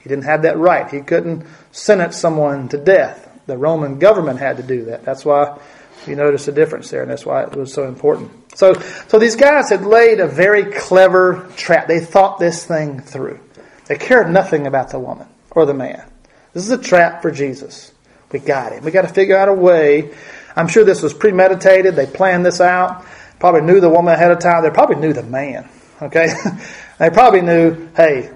He 0.00 0.08
didn't 0.08 0.24
have 0.24 0.42
that 0.42 0.58
right. 0.58 0.90
He 0.90 1.00
couldn't 1.02 1.46
sentence 1.70 2.16
someone 2.16 2.68
to 2.70 2.78
death. 2.78 3.28
The 3.46 3.56
Roman 3.56 4.00
government 4.00 4.40
had 4.40 4.56
to 4.56 4.64
do 4.64 4.86
that. 4.86 5.04
That's 5.04 5.24
why 5.24 5.58
you 6.06 6.16
notice 6.16 6.46
the 6.46 6.52
difference 6.52 6.90
there, 6.90 7.02
and 7.02 7.10
that's 7.10 7.24
why 7.24 7.44
it 7.44 7.54
was 7.54 7.72
so 7.72 7.86
important. 7.86 8.56
So, 8.56 8.74
so 9.06 9.18
these 9.18 9.36
guys 9.36 9.70
had 9.70 9.84
laid 9.84 10.18
a 10.18 10.26
very 10.26 10.72
clever 10.72 11.48
trap. 11.56 11.86
They 11.86 12.00
thought 12.00 12.38
this 12.38 12.64
thing 12.66 13.00
through. 13.00 13.38
They 13.86 13.96
cared 13.96 14.30
nothing 14.30 14.66
about 14.66 14.90
the 14.90 14.98
woman 14.98 15.28
or 15.50 15.64
the 15.64 15.74
man. 15.74 16.04
This 16.52 16.64
is 16.64 16.70
a 16.70 16.78
trap 16.78 17.22
for 17.22 17.30
Jesus. 17.30 17.92
We 18.36 18.40
got 18.40 18.74
it. 18.74 18.82
We 18.82 18.90
got 18.90 19.02
to 19.02 19.08
figure 19.08 19.34
out 19.34 19.48
a 19.48 19.54
way. 19.54 20.14
I'm 20.54 20.68
sure 20.68 20.84
this 20.84 21.00
was 21.00 21.14
premeditated. 21.14 21.96
They 21.96 22.04
planned 22.04 22.44
this 22.44 22.60
out. 22.60 23.06
Probably 23.38 23.62
knew 23.62 23.80
the 23.80 23.88
woman 23.88 24.12
ahead 24.12 24.30
of 24.30 24.40
time. 24.40 24.62
They 24.62 24.68
probably 24.68 24.96
knew 24.96 25.14
the 25.14 25.22
man. 25.22 25.66
Okay? 26.02 26.28
they 26.98 27.08
probably 27.08 27.40
knew, 27.40 27.88
hey, 27.96 28.30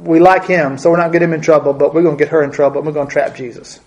we 0.00 0.20
like 0.20 0.44
him, 0.44 0.76
so 0.76 0.90
we're 0.90 0.98
not 0.98 1.04
going 1.04 1.12
to 1.14 1.18
get 1.20 1.24
him 1.24 1.32
in 1.32 1.40
trouble, 1.40 1.72
but 1.72 1.94
we're 1.94 2.02
going 2.02 2.18
to 2.18 2.22
get 2.22 2.32
her 2.32 2.42
in 2.42 2.50
trouble, 2.50 2.80
and 2.80 2.86
we're 2.86 2.92
going 2.92 3.06
to 3.06 3.12
trap 3.12 3.34
Jesus. 3.34 3.80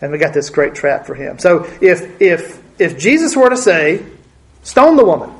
And 0.00 0.10
we 0.10 0.18
got 0.18 0.34
this 0.34 0.50
great 0.50 0.74
trap 0.74 1.06
for 1.06 1.14
him. 1.14 1.38
So 1.38 1.70
if 1.80 2.20
if 2.20 2.60
if 2.80 2.98
Jesus 2.98 3.36
were 3.36 3.50
to 3.50 3.56
say, 3.56 4.04
stone 4.64 4.96
the 4.96 5.04
woman, 5.04 5.30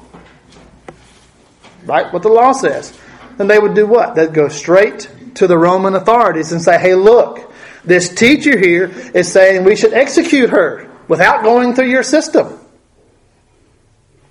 right? 1.87 2.13
What 2.13 2.23
the 2.23 2.29
law 2.29 2.53
says, 2.53 2.97
then 3.37 3.49
they 3.49 3.59
would 3.59 3.75
do 3.75 3.89
what? 3.89 4.15
They'd 4.15 4.33
go 4.33 4.49
straight 4.49 5.11
to 5.37 5.49
the 5.49 5.59
Roman 5.59 5.97
authorities 5.97 6.53
and 6.53 6.63
say, 6.63 6.79
hey, 6.79 6.95
look, 6.95 7.50
this 7.85 8.15
teacher 8.15 8.59
here 8.59 8.91
is 9.15 9.31
saying 9.33 9.65
we 9.65 9.77
should 9.77 9.93
execute 9.93 10.51
her 10.51 10.91
without 11.09 11.43
going 11.43 11.75
through 11.75 11.89
your 11.89 12.03
system. 12.03 12.59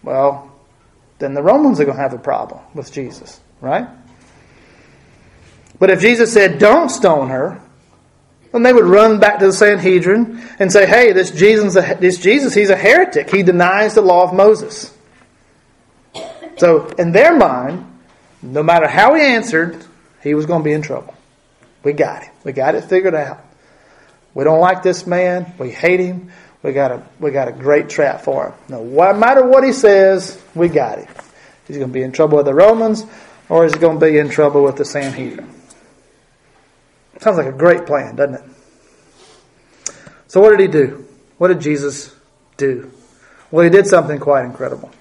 Well, 0.03 0.51
then 1.19 1.33
the 1.33 1.41
Romans 1.41 1.79
are 1.79 1.85
going 1.85 1.97
to 1.97 2.01
have 2.01 2.13
a 2.13 2.19
problem 2.19 2.61
with 2.73 2.91
Jesus, 2.91 3.39
right? 3.59 3.87
But 5.79 5.89
if 5.89 6.01
Jesus 6.01 6.31
said, 6.33 6.59
don't 6.59 6.89
stone 6.89 7.29
her, 7.29 7.61
then 8.51 8.63
they 8.63 8.73
would 8.73 8.85
run 8.85 9.19
back 9.19 9.39
to 9.39 9.47
the 9.47 9.53
Sanhedrin 9.53 10.41
and 10.59 10.71
say, 10.71 10.85
hey, 10.85 11.11
this 11.13 11.31
Jesus, 11.31 11.73
this 11.99 12.17
Jesus, 12.17 12.53
he's 12.53 12.69
a 12.69 12.75
heretic. 12.75 13.29
He 13.29 13.43
denies 13.43 13.93
the 13.93 14.01
law 14.01 14.23
of 14.23 14.33
Moses. 14.33 14.93
So, 16.57 16.87
in 16.97 17.11
their 17.11 17.37
mind, 17.37 17.85
no 18.41 18.63
matter 18.63 18.87
how 18.87 19.13
he 19.13 19.21
answered, 19.21 19.85
he 20.21 20.33
was 20.33 20.45
going 20.45 20.61
to 20.61 20.63
be 20.63 20.73
in 20.73 20.81
trouble. 20.81 21.13
We 21.83 21.93
got 21.93 22.23
it. 22.23 22.29
We 22.43 22.51
got 22.51 22.75
it 22.75 22.85
figured 22.85 23.15
out. 23.15 23.43
We 24.33 24.43
don't 24.43 24.59
like 24.59 24.83
this 24.83 25.07
man. 25.07 25.53
We 25.57 25.71
hate 25.71 25.99
him. 25.99 26.31
We 26.61 26.73
got 26.73 26.91
a 26.91 27.03
we 27.19 27.31
got 27.31 27.47
a 27.47 27.51
great 27.51 27.89
trap 27.89 28.21
for 28.21 28.49
him. 28.49 28.53
No 28.67 29.13
matter 29.13 29.45
what 29.45 29.63
he 29.63 29.71
says, 29.71 30.41
we 30.53 30.67
got 30.67 30.99
him. 30.99 31.07
He's 31.67 31.77
going 31.77 31.89
to 31.89 31.93
be 31.93 32.03
in 32.03 32.11
trouble 32.11 32.37
with 32.37 32.47
the 32.47 32.53
Romans, 32.53 33.05
or 33.47 33.65
is 33.65 33.73
he 33.73 33.79
going 33.79 33.99
to 33.99 34.05
be 34.05 34.17
in 34.17 34.29
trouble 34.29 34.63
with 34.63 34.75
the 34.75 34.85
Sanhedrin? 34.85 35.47
Sounds 37.19 37.37
like 37.37 37.47
a 37.47 37.51
great 37.51 37.85
plan, 37.85 38.15
doesn't 38.15 38.35
it? 38.35 38.43
So 40.27 40.41
what 40.41 40.51
did 40.51 40.59
he 40.61 40.67
do? 40.67 41.05
What 41.37 41.49
did 41.49 41.59
Jesus 41.61 42.15
do? 42.57 42.91
Well, 43.51 43.63
he 43.63 43.69
did 43.69 43.87
something 43.87 44.19
quite 44.19 44.45
incredible. 44.45 44.91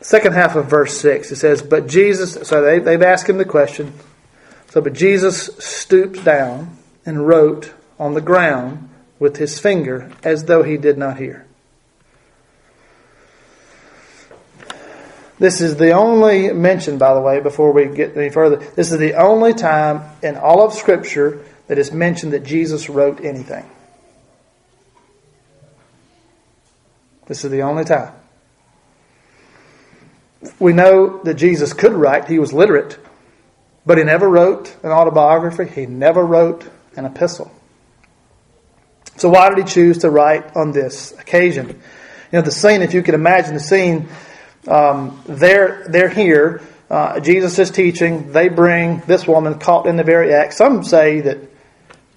Second 0.00 0.32
half 0.34 0.56
of 0.56 0.66
verse 0.66 0.98
6, 1.00 1.30
it 1.30 1.36
says, 1.36 1.62
But 1.62 1.86
Jesus, 1.86 2.34
so 2.48 2.62
they, 2.62 2.80
they've 2.80 3.02
asked 3.02 3.28
him 3.28 3.38
the 3.38 3.44
question. 3.44 3.92
So, 4.72 4.80
but 4.80 4.94
Jesus 4.94 5.50
stooped 5.58 6.24
down 6.24 6.78
and 7.04 7.28
wrote 7.28 7.74
on 7.98 8.14
the 8.14 8.22
ground 8.22 8.88
with 9.18 9.36
his 9.36 9.58
finger 9.58 10.10
as 10.24 10.46
though 10.46 10.62
he 10.62 10.78
did 10.78 10.96
not 10.96 11.18
hear. 11.18 11.44
This 15.38 15.60
is 15.60 15.76
the 15.76 15.90
only 15.90 16.54
mention, 16.54 16.96
by 16.96 17.12
the 17.12 17.20
way, 17.20 17.40
before 17.40 17.72
we 17.72 17.84
get 17.84 18.16
any 18.16 18.30
further. 18.30 18.56
This 18.56 18.90
is 18.90 18.98
the 18.98 19.12
only 19.12 19.52
time 19.52 20.04
in 20.22 20.38
all 20.38 20.64
of 20.64 20.72
Scripture 20.72 21.44
that 21.66 21.76
is 21.76 21.92
mentioned 21.92 22.32
that 22.32 22.42
Jesus 22.42 22.88
wrote 22.88 23.22
anything. 23.22 23.70
This 27.26 27.44
is 27.44 27.50
the 27.50 27.60
only 27.60 27.84
time. 27.84 28.14
We 30.58 30.72
know 30.72 31.22
that 31.24 31.34
Jesus 31.34 31.74
could 31.74 31.92
write, 31.92 32.28
he 32.28 32.38
was 32.38 32.54
literate, 32.54 32.98
but 33.84 33.98
he 33.98 34.04
never 34.04 34.28
wrote 34.28 34.74
an 34.82 34.90
autobiography, 34.90 35.66
he 35.66 35.86
never 35.86 36.24
wrote 36.24 36.68
an 36.96 37.04
epistle. 37.04 37.50
So, 39.16 39.28
why 39.28 39.48
did 39.50 39.58
he 39.58 39.64
choose 39.64 39.98
to 39.98 40.10
write 40.10 40.56
on 40.56 40.72
this 40.72 41.12
occasion? 41.12 41.68
You 41.68 42.38
know, 42.38 42.42
the 42.42 42.50
scene, 42.50 42.82
if 42.82 42.94
you 42.94 43.02
could 43.02 43.14
imagine 43.14 43.54
the 43.54 43.60
scene, 43.60 44.08
um, 44.66 45.22
they're, 45.26 45.84
they're 45.88 46.08
here. 46.08 46.62
Uh, 46.88 47.20
Jesus 47.20 47.58
is 47.58 47.70
teaching. 47.70 48.32
They 48.32 48.48
bring 48.48 49.00
this 49.06 49.26
woman 49.26 49.58
caught 49.58 49.86
in 49.86 49.96
the 49.96 50.04
very 50.04 50.32
act. 50.32 50.54
Some 50.54 50.82
say 50.84 51.20
that, 51.22 51.38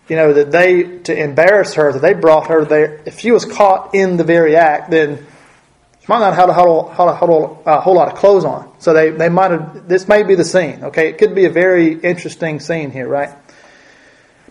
you 0.07 0.15
know, 0.15 0.33
that 0.33 0.51
they, 0.51 0.99
to 0.99 1.17
embarrass 1.17 1.73
her, 1.73 1.91
that 1.91 2.01
they 2.01 2.13
brought 2.13 2.47
her 2.47 2.63
there. 2.63 3.01
If 3.05 3.19
she 3.19 3.31
was 3.31 3.45
caught 3.45 3.93
in 3.93 4.17
the 4.17 4.23
very 4.23 4.55
act, 4.55 4.91
then 4.91 5.25
might 6.07 6.19
not 6.19 6.35
have 6.35 6.49
a 6.49 6.53
whole, 6.53 6.83
whole, 6.83 7.11
whole, 7.65 7.95
lot 7.95 8.07
of 8.07 8.15
clothes 8.15 8.45
on. 8.45 8.71
So 8.79 8.93
they, 8.93 9.09
they 9.09 9.29
might 9.29 9.51
have, 9.51 9.87
this 9.87 10.07
may 10.07 10.23
be 10.23 10.35
the 10.35 10.43
scene, 10.43 10.85
okay? 10.85 11.09
It 11.09 11.17
could 11.17 11.33
be 11.33 11.45
a 11.45 11.49
very 11.49 11.93
interesting 11.93 12.59
scene 12.59 12.91
here, 12.91 13.07
right? 13.07 13.35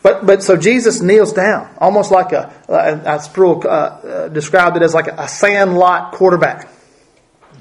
But, 0.02 0.26
but 0.26 0.42
so 0.42 0.56
Jesus 0.56 1.00
kneels 1.00 1.32
down, 1.32 1.70
almost 1.78 2.10
like 2.10 2.32
a, 2.32 2.52
uh, 2.68 3.18
Sproul 3.18 3.66
uh, 3.66 3.68
uh, 3.68 4.28
described 4.28 4.76
it 4.76 4.82
as 4.82 4.94
like 4.94 5.06
a, 5.06 5.14
a 5.18 5.28
sandlot 5.28 6.12
quarterback 6.12 6.68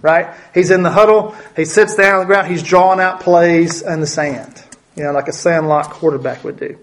right? 0.04 0.36
He's 0.54 0.70
in 0.70 0.84
the 0.84 0.92
huddle. 0.92 1.34
He 1.56 1.66
sits 1.66 1.96
down 1.96 2.16
on 2.16 2.20
the 2.20 2.26
ground. 2.26 2.52
He's 2.52 2.62
drawing 2.62 3.00
out 3.00 3.22
plays 3.22 3.82
in 3.82 4.02
the 4.02 4.06
sand, 4.06 4.62
you 4.96 5.04
know, 5.04 5.12
like 5.12 5.28
a 5.28 5.34
sandlot 5.34 5.90
quarterback 5.90 6.44
would 6.44 6.60
do. 6.60 6.78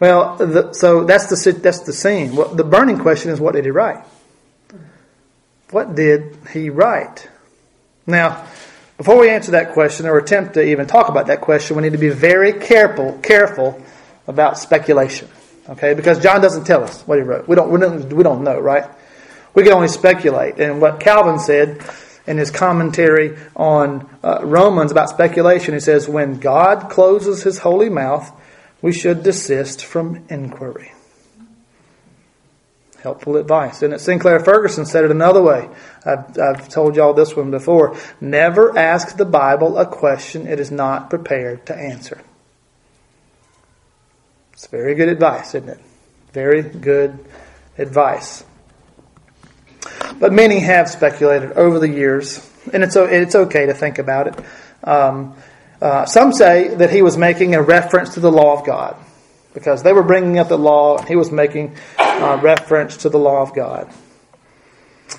Well, 0.00 0.36
the, 0.36 0.72
so 0.72 1.04
that's 1.04 1.26
the 1.26 1.52
that's 1.52 1.80
the 1.80 1.92
scene. 1.92 2.34
Well, 2.34 2.54
the 2.54 2.64
burning 2.64 2.98
question 2.98 3.30
is, 3.30 3.40
what 3.40 3.54
did 3.54 3.64
he 3.64 3.70
write? 3.70 4.04
What 5.70 5.94
did 5.94 6.36
he 6.52 6.70
write? 6.70 7.28
Now, 8.06 8.46
before 8.96 9.18
we 9.18 9.30
answer 9.30 9.52
that 9.52 9.72
question 9.72 10.06
or 10.06 10.18
attempt 10.18 10.54
to 10.54 10.62
even 10.62 10.86
talk 10.86 11.08
about 11.08 11.26
that 11.26 11.40
question, 11.40 11.76
we 11.76 11.82
need 11.82 11.92
to 11.92 11.98
be 11.98 12.08
very 12.08 12.52
careful 12.52 13.18
careful 13.22 13.80
about 14.26 14.58
speculation. 14.58 15.28
Okay, 15.68 15.92
because 15.92 16.18
John 16.18 16.40
doesn't 16.40 16.64
tell 16.64 16.82
us 16.82 17.02
what 17.02 17.18
he 17.18 17.24
wrote. 17.24 17.46
We 17.46 17.54
don't 17.54 17.70
we 17.70 17.78
don't 17.78 18.12
we 18.12 18.22
don't 18.22 18.42
know, 18.42 18.58
right? 18.58 18.88
We 19.54 19.62
can 19.62 19.72
only 19.72 19.88
speculate. 19.88 20.58
And 20.58 20.80
what 20.80 21.00
Calvin 21.00 21.38
said 21.38 21.82
in 22.26 22.38
his 22.38 22.50
commentary 22.50 23.36
on 23.56 24.08
uh, 24.22 24.40
Romans 24.44 24.92
about 24.92 25.08
speculation, 25.08 25.74
he 25.74 25.80
says, 25.80 26.08
When 26.08 26.38
God 26.38 26.90
closes 26.90 27.42
his 27.42 27.58
holy 27.58 27.88
mouth, 27.88 28.30
we 28.82 28.92
should 28.92 29.22
desist 29.22 29.84
from 29.84 30.24
inquiry. 30.28 30.92
Helpful 33.08 33.38
advice. 33.38 33.80
And 33.80 33.98
Sinclair 33.98 34.38
Ferguson 34.38 34.84
said 34.84 35.02
it 35.02 35.10
another 35.10 35.40
way. 35.40 35.66
I've, 36.04 36.38
I've 36.38 36.68
told 36.68 36.94
y'all 36.94 37.14
this 37.14 37.34
one 37.34 37.50
before. 37.50 37.96
Never 38.20 38.76
ask 38.76 39.16
the 39.16 39.24
Bible 39.24 39.78
a 39.78 39.86
question 39.86 40.46
it 40.46 40.60
is 40.60 40.70
not 40.70 41.08
prepared 41.08 41.64
to 41.68 41.74
answer. 41.74 42.20
It's 44.52 44.66
very 44.66 44.94
good 44.94 45.08
advice, 45.08 45.54
isn't 45.54 45.70
it? 45.70 45.80
Very 46.34 46.60
good 46.60 47.18
advice. 47.78 48.44
But 50.20 50.34
many 50.34 50.60
have 50.60 50.90
speculated 50.90 51.52
over 51.52 51.78
the 51.78 51.88
years, 51.88 52.46
and 52.74 52.84
it's, 52.84 52.94
it's 52.94 53.34
okay 53.34 53.64
to 53.64 53.72
think 53.72 53.98
about 53.98 54.26
it. 54.26 54.44
Um, 54.84 55.34
uh, 55.80 56.04
some 56.04 56.34
say 56.34 56.74
that 56.74 56.90
he 56.90 57.00
was 57.00 57.16
making 57.16 57.54
a 57.54 57.62
reference 57.62 58.12
to 58.14 58.20
the 58.20 58.30
law 58.30 58.60
of 58.60 58.66
God 58.66 59.02
because 59.54 59.82
they 59.82 59.92
were 59.92 60.02
bringing 60.02 60.38
up 60.38 60.48
the 60.48 60.58
law, 60.58 60.98
and 60.98 61.08
he 61.08 61.16
was 61.16 61.30
making 61.30 61.74
a 61.98 62.38
reference 62.42 62.98
to 62.98 63.08
the 63.08 63.18
law 63.18 63.42
of 63.42 63.54
God. 63.54 63.92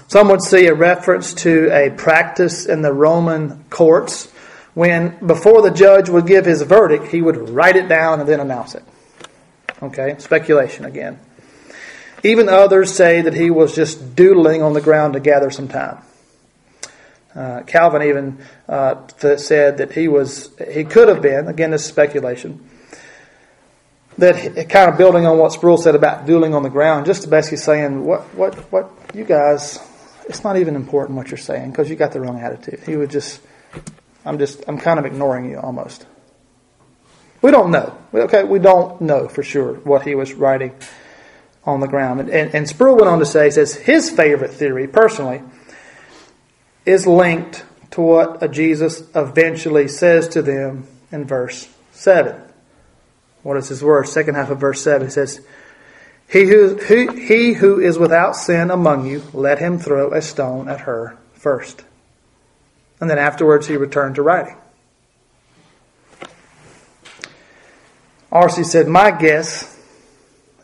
Some 0.07 0.29
would 0.29 0.41
see 0.41 0.67
a 0.67 0.73
reference 0.73 1.33
to 1.35 1.69
a 1.71 1.89
practice 1.89 2.65
in 2.65 2.81
the 2.81 2.93
Roman 2.93 3.63
courts 3.69 4.31
when, 4.73 5.17
before 5.25 5.61
the 5.61 5.71
judge 5.71 6.09
would 6.09 6.27
give 6.27 6.45
his 6.45 6.61
verdict, 6.61 7.07
he 7.07 7.21
would 7.21 7.49
write 7.49 7.75
it 7.75 7.89
down 7.89 8.19
and 8.19 8.29
then 8.29 8.39
announce 8.39 8.75
it. 8.75 8.83
Okay, 9.81 10.15
speculation 10.19 10.85
again. 10.85 11.19
Even 12.23 12.49
others 12.49 12.93
say 12.93 13.21
that 13.21 13.33
he 13.33 13.49
was 13.49 13.75
just 13.75 14.15
doodling 14.15 14.61
on 14.61 14.73
the 14.73 14.81
ground 14.81 15.13
to 15.13 15.19
gather 15.19 15.49
some 15.49 15.67
time. 15.67 15.99
Uh, 17.33 17.61
Calvin 17.63 18.03
even 18.03 18.39
uh, 18.67 19.05
said 19.37 19.77
that 19.77 19.93
he 19.93 20.07
was 20.07 20.49
he 20.71 20.83
could 20.83 21.07
have 21.07 21.21
been 21.21 21.47
again 21.47 21.71
this 21.71 21.83
is 21.83 21.87
speculation 21.87 22.68
that 24.19 24.69
kind 24.69 24.89
of 24.89 24.97
building 24.97 25.25
on 25.25 25.38
what 25.38 25.51
Sproul 25.51 25.77
said 25.77 25.95
about 25.95 26.25
dueling 26.25 26.53
on 26.53 26.63
the 26.63 26.69
ground, 26.69 27.05
just 27.05 27.29
basically 27.29 27.58
saying 27.58 28.05
what 28.05 28.21
what 28.36 28.55
what 28.71 28.91
you 29.13 29.23
guys 29.23 29.79
it's 30.29 30.43
not 30.43 30.58
even 30.58 30.75
important 30.75 31.17
what 31.17 31.32
you're 31.32 31.38
saying 31.38 31.71
because 31.71 31.89
you 31.89 31.95
got 31.95 32.12
the 32.12 32.21
wrong 32.21 32.39
attitude. 32.39 32.82
He 32.86 32.95
would 32.95 33.10
just 33.10 33.41
I'm 34.23 34.38
just 34.38 34.63
I'm 34.67 34.77
kind 34.77 34.99
of 34.99 35.05
ignoring 35.05 35.49
you 35.49 35.60
almost. 35.60 36.05
We 37.41 37.51
don't 37.51 37.71
know. 37.71 37.97
Okay, 38.13 38.43
we 38.43 38.60
don't 38.60 39.01
know 39.01 39.27
for 39.27 39.43
sure 39.43 39.75
what 39.75 40.03
he 40.03 40.13
was 40.13 40.34
writing 40.34 40.75
on 41.63 41.79
the 41.79 41.88
ground. 41.88 42.19
And, 42.19 42.29
and, 42.29 42.53
and 42.53 42.67
Sproul 42.67 42.95
went 42.97 43.08
on 43.08 43.19
to 43.19 43.25
say, 43.25 43.49
says 43.49 43.75
his 43.75 44.10
favorite 44.10 44.51
theory, 44.51 44.88
personally, 44.88 45.41
is 46.86 47.08
linked 47.08 47.63
to 47.91 48.01
what 48.01 48.51
Jesus 48.51 49.03
eventually 49.15 49.88
says 49.88 50.27
to 50.29 50.41
them 50.41 50.88
in 51.12 51.25
verse 51.25 51.69
7. 51.91 52.41
What 53.43 53.58
is 53.58 53.69
his 53.69 53.84
word? 53.84 54.08
Second 54.08 54.36
half 54.36 54.49
of 54.49 54.60
verse 54.60 54.82
7 54.82 55.08
he 55.08 55.12
says, 55.12 55.41
he 56.30 56.47
who, 56.47 56.75
who, 56.75 57.15
he 57.15 57.54
who 57.54 57.80
is 57.80 57.97
without 57.97 58.36
sin 58.36 58.69
among 58.69 59.08
you, 59.08 59.23
let 59.34 59.58
him 59.58 59.80
throw 59.80 60.13
a 60.13 60.21
stone 60.21 60.69
at 60.69 60.82
her 60.82 61.17
first. 61.34 61.84
And 63.02 63.10
then 63.10 63.17
afterwards 63.17 63.67
he 63.67 63.78
returned 63.78 64.15
to 64.15 64.21
writing. 64.21 64.56
R.C. 68.32 68.63
said, 68.63 68.88
My 68.88 69.10
guess 69.10 69.75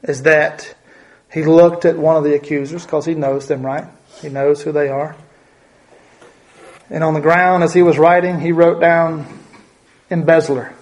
is 0.03 0.21
that 0.23 0.75
he 1.31 1.43
looked 1.43 1.83
at 1.85 1.97
one 1.97 2.15
of 2.15 2.23
the 2.23 2.35
accusers 2.35 2.85
because 2.85 3.05
he 3.05 3.15
knows 3.15 3.47
them, 3.47 3.65
right? 3.65 3.85
He 4.21 4.29
knows 4.29 4.61
who 4.61 4.71
they 4.71 4.89
are. 4.89 5.15
And 6.91 7.03
on 7.03 7.15
the 7.15 7.21
ground, 7.21 7.63
as 7.63 7.73
he 7.73 7.81
was 7.81 7.97
writing, 7.97 8.39
he 8.39 8.51
wrote 8.51 8.79
down 8.79 9.39
embezzler. 10.11 10.74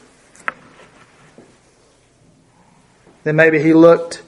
Then 3.23 3.35
maybe 3.35 3.61
he 3.61 3.73
looked 3.73 4.21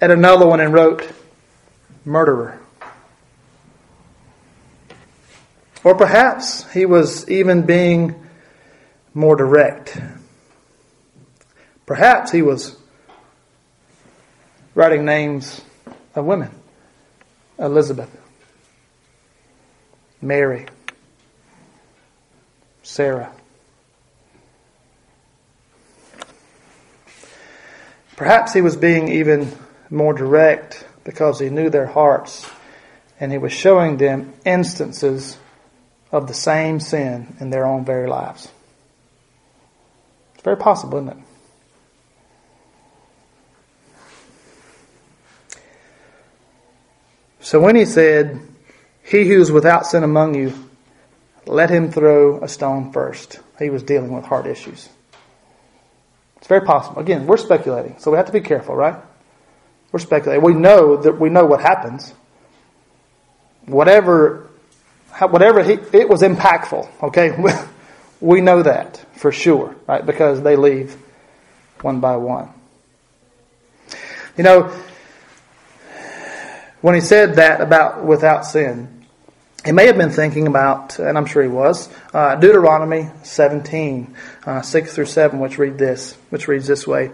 at 0.00 0.10
another 0.10 0.46
one 0.46 0.60
and 0.60 0.72
wrote 0.72 1.06
murderer. 2.04 2.58
Or 5.84 5.94
perhaps 5.94 6.70
he 6.72 6.86
was 6.86 7.28
even 7.30 7.62
being 7.62 8.26
more 9.14 9.36
direct. 9.36 9.98
Perhaps 11.86 12.30
he 12.30 12.42
was 12.42 12.76
writing 14.74 15.04
names 15.04 15.60
of 16.14 16.24
women 16.24 16.50
Elizabeth, 17.58 18.14
Mary, 20.20 20.66
Sarah. 22.82 23.32
Perhaps 28.18 28.52
he 28.52 28.62
was 28.62 28.76
being 28.76 29.06
even 29.06 29.48
more 29.90 30.12
direct 30.12 30.84
because 31.04 31.38
he 31.38 31.50
knew 31.50 31.70
their 31.70 31.86
hearts 31.86 32.50
and 33.20 33.30
he 33.30 33.38
was 33.38 33.52
showing 33.52 33.96
them 33.96 34.34
instances 34.44 35.38
of 36.10 36.26
the 36.26 36.34
same 36.34 36.80
sin 36.80 37.36
in 37.38 37.50
their 37.50 37.64
own 37.64 37.84
very 37.84 38.08
lives. 38.08 38.48
It's 40.34 40.42
very 40.42 40.56
possible, 40.56 40.98
isn't 40.98 41.10
it? 41.10 41.16
So 47.38 47.60
when 47.60 47.76
he 47.76 47.84
said, 47.84 48.40
He 49.04 49.28
who 49.28 49.40
is 49.40 49.52
without 49.52 49.86
sin 49.86 50.02
among 50.02 50.34
you, 50.34 50.52
let 51.46 51.70
him 51.70 51.92
throw 51.92 52.42
a 52.42 52.48
stone 52.48 52.90
first, 52.92 53.38
he 53.60 53.70
was 53.70 53.84
dealing 53.84 54.12
with 54.12 54.24
heart 54.24 54.48
issues. 54.48 54.88
It's 56.38 56.46
very 56.46 56.62
possible. 56.62 57.00
Again, 57.00 57.26
we're 57.26 57.36
speculating, 57.36 57.96
so 57.98 58.10
we 58.10 58.16
have 58.16 58.26
to 58.26 58.32
be 58.32 58.40
careful, 58.40 58.74
right? 58.74 58.96
We're 59.92 59.98
speculating. 59.98 60.44
We 60.44 60.54
know 60.54 60.96
that 60.96 61.18
we 61.18 61.30
know 61.30 61.46
what 61.46 61.60
happens. 61.60 62.12
Whatever, 63.66 64.48
whatever 65.18 65.62
he, 65.62 65.72
it 65.92 66.08
was 66.08 66.22
impactful. 66.22 66.88
Okay, 67.02 67.36
we 68.20 68.40
know 68.40 68.62
that 68.62 69.04
for 69.16 69.32
sure, 69.32 69.74
right? 69.86 70.04
Because 70.04 70.42
they 70.42 70.56
leave 70.56 70.96
one 71.80 72.00
by 72.00 72.16
one. 72.16 72.50
You 74.36 74.44
know, 74.44 74.72
when 76.80 76.94
he 76.94 77.00
said 77.00 77.34
that 77.36 77.60
about 77.60 78.04
without 78.04 78.46
sin, 78.46 78.97
he 79.68 79.72
may 79.72 79.84
have 79.84 79.98
been 79.98 80.10
thinking 80.10 80.46
about, 80.46 80.98
and 80.98 81.18
I'm 81.18 81.26
sure 81.26 81.42
he 81.42 81.48
was, 81.48 81.90
uh, 82.14 82.36
Deuteronomy 82.36 83.10
17, 83.22 84.14
uh, 84.46 84.62
6 84.62 84.94
through 84.94 85.04
7, 85.04 85.40
which 85.40 85.58
read 85.58 85.76
this, 85.76 86.16
which 86.30 86.48
reads 86.48 86.66
this 86.66 86.86
way. 86.86 87.10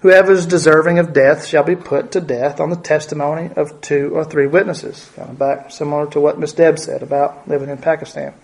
Whoever 0.00 0.32
is 0.32 0.44
deserving 0.44 0.98
of 0.98 1.12
death 1.12 1.46
shall 1.46 1.62
be 1.62 1.76
put 1.76 2.10
to 2.10 2.20
death 2.20 2.58
on 2.58 2.70
the 2.70 2.76
testimony 2.76 3.48
of 3.54 3.80
two 3.80 4.10
or 4.12 4.24
three 4.24 4.48
witnesses. 4.48 5.08
Kind 5.14 5.30
of 5.30 5.38
back 5.38 5.70
similar 5.70 6.08
to 6.08 6.18
what 6.18 6.36
Miss 6.36 6.52
Deb 6.52 6.80
said 6.80 7.00
about 7.00 7.46
living 7.46 7.70
in 7.70 7.78
Pakistan. 7.78 8.34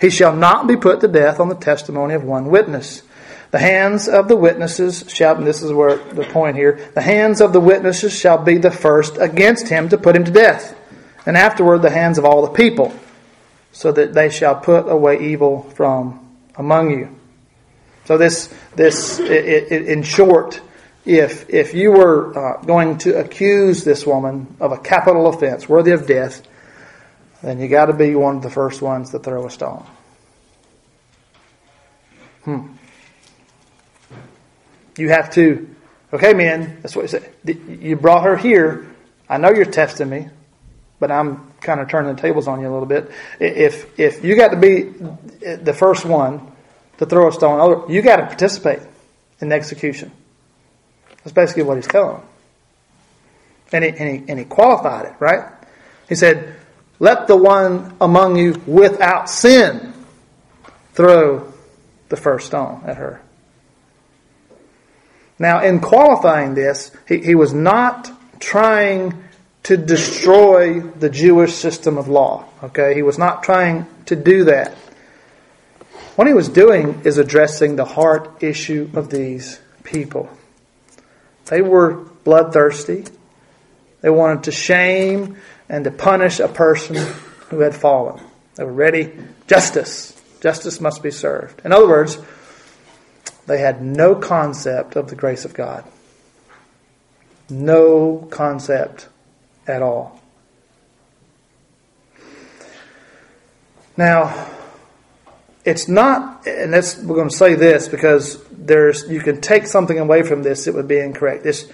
He 0.00 0.08
shall 0.08 0.36
not 0.36 0.68
be 0.68 0.76
put 0.76 1.00
to 1.00 1.08
death 1.08 1.40
on 1.40 1.48
the 1.48 1.56
testimony 1.56 2.14
of 2.14 2.22
one 2.22 2.46
witness. 2.46 3.02
The 3.50 3.58
hands 3.58 4.08
of 4.08 4.28
the 4.28 4.36
witnesses 4.36 5.04
shall, 5.08 5.34
and 5.34 5.46
this 5.48 5.64
is 5.64 5.72
where 5.72 5.96
the 5.96 6.22
point 6.22 6.54
here, 6.54 6.78
the 6.94 7.00
hands 7.00 7.40
of 7.40 7.52
the 7.52 7.58
witnesses 7.58 8.16
shall 8.16 8.38
be 8.38 8.56
the 8.56 8.70
first 8.70 9.16
against 9.18 9.66
him 9.66 9.88
to 9.88 9.98
put 9.98 10.14
him 10.14 10.22
to 10.22 10.30
death, 10.30 10.77
and 11.26 11.36
afterward 11.36 11.82
the 11.82 11.90
hands 11.90 12.18
of 12.18 12.24
all 12.24 12.42
the 12.42 12.52
people, 12.52 12.92
so 13.72 13.92
that 13.92 14.14
they 14.14 14.30
shall 14.30 14.56
put 14.56 14.88
away 14.88 15.20
evil 15.30 15.62
from 15.74 16.36
among 16.56 16.90
you. 16.90 17.14
So 18.04 18.16
this, 18.16 18.52
this, 18.74 19.18
it, 19.18 19.72
it, 19.72 19.88
in 19.88 20.02
short, 20.02 20.60
if, 21.04 21.48
if 21.50 21.74
you 21.74 21.92
were 21.92 22.36
uh, 22.36 22.62
going 22.62 22.98
to 22.98 23.18
accuse 23.18 23.84
this 23.84 24.06
woman 24.06 24.56
of 24.60 24.72
a 24.72 24.78
capital 24.78 25.26
offense 25.26 25.68
worthy 25.68 25.92
of 25.92 26.06
death, 26.06 26.42
then 27.42 27.60
you 27.60 27.68
got 27.68 27.86
to 27.86 27.92
be 27.92 28.14
one 28.14 28.36
of 28.36 28.42
the 28.42 28.50
first 28.50 28.82
ones 28.82 29.10
to 29.10 29.18
throw 29.18 29.46
a 29.46 29.50
stone. 29.50 29.86
Hmm. 32.44 32.68
You 34.96 35.10
have 35.10 35.30
to, 35.34 35.68
okay, 36.12 36.32
men, 36.32 36.78
that's 36.82 36.96
what 36.96 37.02
you 37.02 37.08
said. 37.08 37.32
You 37.44 37.96
brought 37.96 38.24
her 38.24 38.36
here. 38.36 38.86
I 39.28 39.36
know 39.36 39.50
you're 39.50 39.64
testing 39.66 40.08
me, 40.08 40.28
but 41.00 41.10
I'm 41.10 41.52
kind 41.60 41.80
of 41.80 41.88
turning 41.88 42.14
the 42.14 42.20
tables 42.20 42.48
on 42.48 42.60
you 42.60 42.68
a 42.68 42.72
little 42.72 42.86
bit. 42.86 43.10
If, 43.38 43.98
if 43.98 44.24
you 44.24 44.36
got 44.36 44.48
to 44.48 44.56
be 44.56 44.94
the 45.40 45.72
first 45.72 46.04
one 46.04 46.52
to 46.98 47.06
throw 47.06 47.28
a 47.28 47.32
stone, 47.32 47.90
you 47.90 48.02
got 48.02 48.16
to 48.16 48.26
participate 48.26 48.80
in 49.40 49.48
the 49.48 49.54
execution. 49.54 50.10
That's 51.18 51.32
basically 51.32 51.64
what 51.64 51.76
he's 51.76 51.86
telling 51.86 52.16
them. 52.16 52.26
And 53.72 53.84
he, 53.84 53.90
and, 53.90 54.08
he, 54.08 54.30
and 54.30 54.38
he 54.38 54.44
qualified 54.44 55.06
it, 55.06 55.14
right? 55.20 55.52
He 56.08 56.14
said, 56.14 56.54
Let 56.98 57.26
the 57.26 57.36
one 57.36 57.96
among 58.00 58.36
you 58.36 58.60
without 58.66 59.28
sin 59.28 59.92
throw 60.94 61.52
the 62.08 62.16
first 62.16 62.46
stone 62.46 62.82
at 62.86 62.96
her. 62.96 63.20
Now, 65.38 65.62
in 65.62 65.80
qualifying 65.80 66.54
this, 66.54 66.90
he, 67.06 67.18
he 67.18 67.34
was 67.34 67.52
not 67.52 68.10
trying 68.40 69.22
to 69.64 69.76
destroy 69.76 70.80
the 70.80 71.10
Jewish 71.10 71.54
system 71.54 71.98
of 71.98 72.08
law. 72.08 72.44
Okay? 72.62 72.94
He 72.94 73.02
was 73.02 73.18
not 73.18 73.42
trying 73.42 73.86
to 74.06 74.16
do 74.16 74.44
that. 74.44 74.74
What 76.16 76.26
he 76.26 76.34
was 76.34 76.48
doing 76.48 77.02
is 77.04 77.18
addressing 77.18 77.76
the 77.76 77.84
heart 77.84 78.42
issue 78.42 78.90
of 78.94 79.10
these 79.10 79.60
people. 79.84 80.28
They 81.46 81.62
were 81.62 81.94
bloodthirsty. 82.24 83.04
They 84.00 84.10
wanted 84.10 84.44
to 84.44 84.52
shame 84.52 85.36
and 85.68 85.84
to 85.84 85.90
punish 85.90 86.40
a 86.40 86.48
person 86.48 86.96
who 87.50 87.60
had 87.60 87.74
fallen. 87.74 88.22
They 88.56 88.64
were 88.64 88.72
ready. 88.72 89.12
Justice. 89.46 90.20
Justice 90.40 90.80
must 90.80 91.02
be 91.02 91.10
served. 91.10 91.62
In 91.64 91.72
other 91.72 91.88
words, 91.88 92.18
they 93.46 93.58
had 93.58 93.82
no 93.82 94.14
concept 94.14 94.96
of 94.96 95.08
the 95.08 95.16
grace 95.16 95.44
of 95.44 95.54
God. 95.54 95.84
No 97.48 98.28
concept 98.30 99.08
at 99.68 99.82
all. 99.82 100.20
Now, 103.96 104.48
it's 105.64 105.88
not, 105.88 106.46
and 106.46 106.72
that's, 106.72 106.96
we're 106.98 107.16
going 107.16 107.28
to 107.28 107.36
say 107.36 107.54
this 107.54 107.88
because 107.88 108.42
there's, 108.50 109.08
you 109.10 109.20
can 109.20 109.40
take 109.40 109.66
something 109.66 109.98
away 109.98 110.22
from 110.22 110.42
this 110.42 110.64
that 110.64 110.74
would 110.74 110.88
be 110.88 110.98
incorrect. 110.98 111.42
This, 111.42 111.70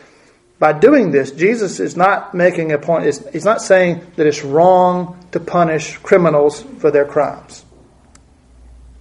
by 0.59 0.73
doing 0.73 1.11
this, 1.11 1.31
Jesus 1.31 1.81
is 1.81 1.97
not 1.97 2.35
making 2.35 2.73
a 2.73 2.79
point, 2.79 3.05
he's 3.05 3.45
not 3.45 3.61
saying 3.61 4.05
that 4.17 4.27
it's 4.27 4.43
wrong 4.43 5.25
to 5.33 5.41
punish 5.41 5.99
criminals 5.99 6.63
for 6.79 6.91
their 6.91 7.05
crimes. 7.05 7.65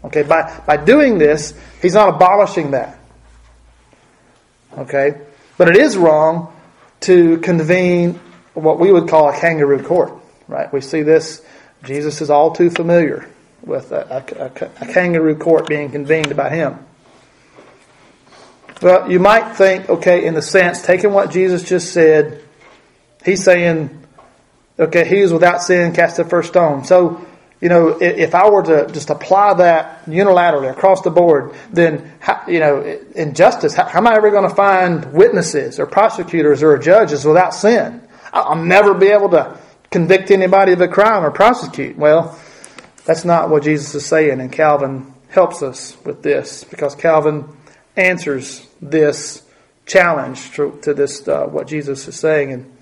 Okay, 0.03 0.23
by, 0.23 0.61
by 0.67 0.77
doing 0.77 1.17
this, 1.17 1.53
he's 1.81 1.93
not 1.93 2.09
abolishing 2.15 2.71
that. 2.71 2.99
Okay, 4.77 5.21
but 5.57 5.69
it 5.69 5.77
is 5.77 5.95
wrong 5.95 6.53
to 7.01 7.37
convene 7.37 8.19
what 8.53 8.79
we 8.79 8.91
would 8.91 9.09
call 9.09 9.29
a 9.29 9.39
kangaroo 9.39 9.83
court, 9.83 10.13
right? 10.47 10.71
We 10.71 10.81
see 10.81 11.01
this, 11.01 11.43
Jesus 11.83 12.21
is 12.21 12.29
all 12.29 12.55
too 12.55 12.69
familiar 12.69 13.29
with 13.63 13.91
a, 13.91 14.23
a, 14.81 14.85
a 14.85 14.93
kangaroo 14.93 15.35
court 15.35 15.67
being 15.67 15.91
convened 15.91 16.31
about 16.31 16.51
him. 16.51 16.79
Well, 18.81 19.09
you 19.09 19.19
might 19.19 19.53
think, 19.55 19.89
okay, 19.89 20.25
in 20.25 20.33
the 20.33 20.41
sense, 20.41 20.81
taking 20.81 21.13
what 21.13 21.31
Jesus 21.31 21.63
just 21.63 21.93
said, 21.93 22.43
he's 23.23 23.43
saying, 23.43 24.05
okay, 24.77 25.07
he 25.07 25.21
was 25.21 25.31
without 25.31 25.61
sin, 25.61 25.93
cast 25.93 26.17
the 26.17 26.25
first 26.25 26.49
stone. 26.49 26.83
So, 26.83 27.25
you 27.61 27.69
know, 27.69 27.97
if 28.01 28.35
I 28.35 28.49
were 28.49 28.63
to 28.63 28.91
just 28.91 29.09
apply 29.09 29.53
that 29.53 30.03
unilaterally 30.03 30.69
across 30.69 31.01
the 31.01 31.11
board, 31.11 31.53
then, 31.71 32.11
you 32.45 32.59
know, 32.59 32.81
in 33.15 33.33
justice, 33.35 33.73
how 33.73 33.97
am 33.97 34.05
I 34.05 34.15
ever 34.15 34.31
going 34.31 34.49
to 34.49 34.53
find 34.53 35.13
witnesses 35.13 35.79
or 35.79 35.85
prosecutors 35.85 36.61
or 36.61 36.77
judges 36.77 37.23
without 37.23 37.53
sin? 37.53 38.01
I'll 38.33 38.63
never 38.63 38.93
be 38.93 39.07
able 39.07 39.29
to 39.29 39.57
convict 39.91 40.31
anybody 40.31 40.73
of 40.73 40.81
a 40.81 40.87
crime 40.87 41.23
or 41.23 41.31
prosecute. 41.31 41.97
Well, 41.97 42.37
that's 43.05 43.23
not 43.23 43.49
what 43.49 43.63
Jesus 43.63 43.93
is 43.95 44.05
saying, 44.05 44.41
and 44.41 44.51
Calvin 44.51 45.13
helps 45.29 45.61
us 45.61 45.95
with 46.03 46.23
this 46.23 46.63
because 46.63 46.95
Calvin 46.95 47.47
answers 47.95 48.67
this 48.81 49.43
challenge 49.85 50.51
to, 50.53 50.79
to 50.81 50.93
this 50.93 51.27
uh, 51.27 51.45
what 51.45 51.67
Jesus 51.67 52.07
is 52.07 52.19
saying. 52.19 52.51
And 52.51 52.77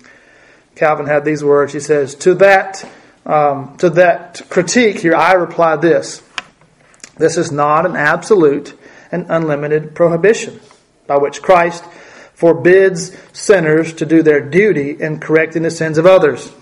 Calvin 0.74 1.06
had 1.06 1.24
these 1.24 1.44
words. 1.44 1.72
He 1.72 1.80
says, 1.80 2.14
"To 2.16 2.34
that." 2.34 2.88
Um, 3.24 3.76
to 3.76 3.88
that 3.90 4.42
critique 4.50 4.98
here, 4.98 5.14
I 5.14 5.34
reply 5.34 5.76
this 5.76 6.24
this 7.18 7.36
is 7.36 7.52
not 7.52 7.86
an 7.86 7.94
absolute 7.94 8.74
and 9.10 9.26
unlimited 9.28 9.94
prohibition 9.94 10.60
by 11.06 11.18
which 11.18 11.42
Christ 11.42 11.84
forbids 12.42 13.16
sinners 13.32 13.92
to 13.92 14.04
do 14.04 14.20
their 14.20 14.40
duty 14.40 15.00
in 15.00 15.20
correcting 15.20 15.62
the 15.62 15.70
sins 15.70 15.96
of 15.96 16.04
others. 16.04 16.52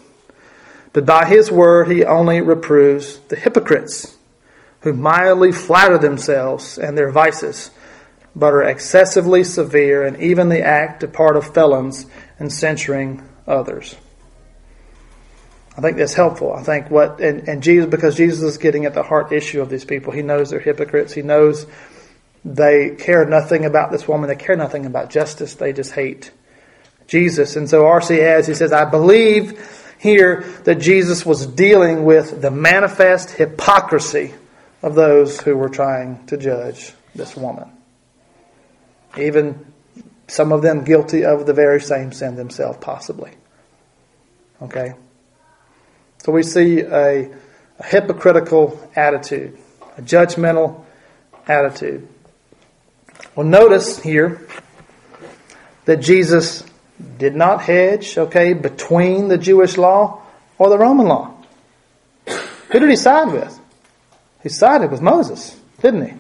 But 0.92 1.06
by 1.06 1.24
his 1.24 1.50
word, 1.50 1.90
he 1.90 2.04
only 2.04 2.42
reproves 2.42 3.18
the 3.28 3.36
hypocrites 3.36 4.14
who 4.82 4.92
mildly 4.92 5.52
flatter 5.52 5.96
themselves 5.96 6.76
and 6.76 6.98
their 6.98 7.10
vices, 7.10 7.70
but 8.36 8.52
are 8.52 8.62
excessively 8.62 9.42
severe 9.42 10.04
and 10.04 10.20
even 10.20 10.50
the 10.50 10.60
act 10.60 11.02
a 11.02 11.08
part 11.08 11.34
of 11.34 11.54
felons 11.54 12.04
in 12.38 12.50
censuring 12.50 13.26
others. 13.46 13.96
I 15.78 15.80
think 15.80 15.96
that's 15.96 16.12
helpful. 16.12 16.52
I 16.52 16.62
think 16.62 16.90
what 16.90 17.20
and, 17.20 17.48
and 17.48 17.62
Jesus 17.62 17.88
because 17.88 18.16
Jesus 18.16 18.42
is 18.42 18.58
getting 18.58 18.84
at 18.84 18.92
the 18.92 19.02
heart 19.02 19.32
issue 19.32 19.62
of 19.62 19.70
these 19.70 19.86
people. 19.86 20.12
He 20.12 20.20
knows 20.20 20.50
they're 20.50 20.60
hypocrites. 20.60 21.14
He 21.14 21.22
knows 21.22 21.64
they 22.44 22.96
care 22.98 23.24
nothing 23.26 23.64
about 23.64 23.90
this 23.90 24.08
woman. 24.08 24.28
They 24.28 24.36
care 24.36 24.56
nothing 24.56 24.86
about 24.86 25.10
justice. 25.10 25.54
They 25.54 25.72
just 25.72 25.92
hate 25.92 26.30
Jesus. 27.06 27.56
And 27.56 27.68
so 27.68 27.86
R.C. 27.86 28.16
has 28.16 28.46
he 28.46 28.54
says, 28.54 28.72
I 28.72 28.84
believe 28.84 29.94
here 29.98 30.42
that 30.64 30.76
Jesus 30.76 31.26
was 31.26 31.46
dealing 31.46 32.04
with 32.04 32.40
the 32.40 32.50
manifest 32.50 33.30
hypocrisy 33.32 34.32
of 34.82 34.94
those 34.94 35.40
who 35.40 35.56
were 35.56 35.68
trying 35.68 36.24
to 36.26 36.36
judge 36.38 36.92
this 37.14 37.36
woman. 37.36 37.70
Even 39.18 39.66
some 40.26 40.52
of 40.52 40.62
them 40.62 40.84
guilty 40.84 41.24
of 41.24 41.44
the 41.44 41.52
very 41.52 41.80
same 41.80 42.12
sin 42.12 42.36
themselves, 42.36 42.78
possibly. 42.80 43.32
Okay? 44.62 44.94
So 46.18 46.32
we 46.32 46.42
see 46.42 46.80
a, 46.80 47.30
a 47.78 47.84
hypocritical 47.84 48.88
attitude, 48.94 49.58
a 49.98 50.02
judgmental 50.02 50.84
attitude. 51.46 52.08
Well, 53.34 53.46
notice 53.46 54.00
here 54.00 54.46
that 55.84 55.98
Jesus 55.98 56.64
did 57.18 57.34
not 57.34 57.62
hedge, 57.62 58.18
okay, 58.18 58.52
between 58.52 59.28
the 59.28 59.38
Jewish 59.38 59.76
law 59.76 60.22
or 60.58 60.68
the 60.68 60.78
Roman 60.78 61.06
law. 61.06 61.34
Who 62.26 62.78
did 62.78 62.90
he 62.90 62.96
side 62.96 63.32
with? 63.32 63.58
He 64.42 64.48
sided 64.48 64.90
with 64.90 65.00
Moses, 65.00 65.58
didn't 65.80 66.06
he? 66.06 66.14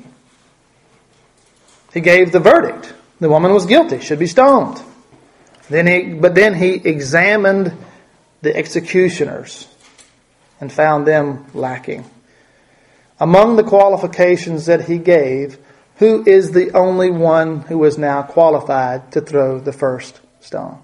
He 1.94 2.00
gave 2.00 2.32
the 2.32 2.40
verdict. 2.40 2.94
The 3.18 3.28
woman 3.28 3.52
was 3.52 3.66
guilty, 3.66 4.00
should 4.00 4.18
be 4.18 4.26
stoned. 4.26 4.80
Then 5.68 5.86
he, 5.86 6.14
but 6.14 6.34
then 6.34 6.54
he 6.54 6.74
examined 6.74 7.72
the 8.42 8.56
executioners 8.56 9.68
and 10.60 10.72
found 10.72 11.06
them 11.06 11.46
lacking. 11.54 12.04
Among 13.18 13.56
the 13.56 13.62
qualifications 13.62 14.66
that 14.66 14.86
he 14.86 14.98
gave, 14.98 15.58
who 16.00 16.24
is 16.26 16.52
the 16.52 16.72
only 16.72 17.10
one 17.10 17.60
who 17.60 17.84
is 17.84 17.98
now 17.98 18.22
qualified 18.22 19.12
to 19.12 19.20
throw 19.20 19.60
the 19.60 19.72
first 19.72 20.18
stone? 20.40 20.78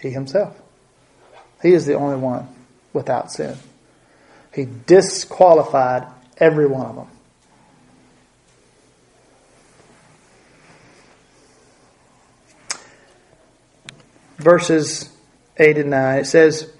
He 0.00 0.08
himself. 0.08 0.56
He 1.60 1.74
is 1.74 1.84
the 1.84 1.92
only 1.92 2.16
one 2.16 2.48
without 2.94 3.30
sin. 3.30 3.58
He 4.54 4.66
disqualified 4.86 6.06
every 6.38 6.66
one 6.66 6.86
of 6.86 6.96
them. 6.96 7.08
Verses 14.38 15.10
8 15.58 15.76
and 15.76 15.90
9, 15.90 16.18
it 16.20 16.24
says, 16.24 16.72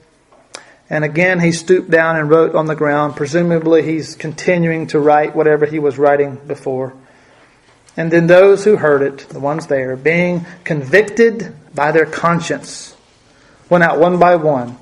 and 0.91 1.05
again, 1.05 1.39
he 1.39 1.53
stooped 1.53 1.89
down 1.89 2.17
and 2.17 2.29
wrote 2.29 2.57
on 2.57 2.67
the 2.67 2.75
ground. 2.75 3.15
Presumably, 3.15 3.83
he's 3.85 4.17
continuing 4.17 4.89
to 4.89 4.99
write 4.99 5.37
whatever 5.37 5.65
he 5.65 5.79
was 5.79 5.97
writing 5.97 6.35
before. 6.49 6.93
And 7.97 8.11
then 8.11 8.27
those 8.27 8.65
who 8.65 8.77
heard 8.77 9.03
it, 9.03 9.29
the 9.29 9.39
ones 9.39 9.69
there, 9.69 9.95
being 9.95 10.47
convicted 10.65 11.55
by 11.73 11.93
their 11.93 12.07
conscience, 12.07 12.97
went 13.69 13.85
out 13.85 14.01
one 14.01 14.19
by 14.19 14.35
one, 14.35 14.77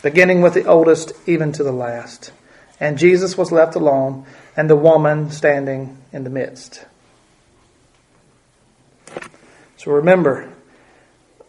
beginning 0.00 0.42
with 0.42 0.54
the 0.54 0.64
oldest 0.64 1.12
even 1.26 1.50
to 1.52 1.64
the 1.64 1.72
last. 1.72 2.30
And 2.78 2.96
Jesus 2.96 3.36
was 3.36 3.50
left 3.50 3.74
alone, 3.74 4.26
and 4.56 4.70
the 4.70 4.76
woman 4.76 5.32
standing 5.32 5.98
in 6.12 6.22
the 6.22 6.30
midst. 6.30 6.84
So 9.76 9.90
remember, 9.90 10.52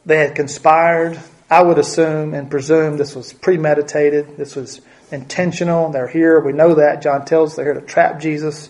they 0.03 0.17
had 0.17 0.35
conspired 0.35 1.19
I 1.49 1.63
would 1.63 1.79
assume 1.79 2.33
and 2.33 2.49
presume 2.49 2.97
this 2.97 3.15
was 3.15 3.33
premeditated. 3.33 4.37
This 4.37 4.55
was 4.55 4.81
intentional. 5.11 5.91
They're 5.91 6.07
here. 6.07 6.39
We 6.39 6.53
know 6.53 6.75
that. 6.75 7.01
John 7.01 7.25
tells 7.25 7.51
us 7.51 7.55
they're 7.55 7.65
here 7.65 7.81
to 7.81 7.81
trap 7.81 8.19
Jesus. 8.19 8.69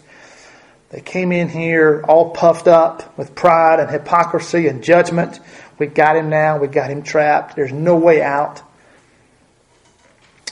They 0.89 1.01
came 1.01 1.31
in 1.31 1.49
here 1.49 2.03
all 2.07 2.31
puffed 2.31 2.67
up 2.67 3.17
with 3.17 3.35
pride 3.35 3.79
and 3.79 3.89
hypocrisy 3.89 4.67
and 4.67 4.83
judgment. 4.83 5.39
We 5.77 5.87
got 5.87 6.15
him 6.15 6.29
now. 6.29 6.57
We 6.57 6.67
got 6.67 6.89
him 6.89 7.03
trapped. 7.03 7.55
There's 7.55 7.73
no 7.73 7.95
way 7.95 8.21
out. 8.21 8.61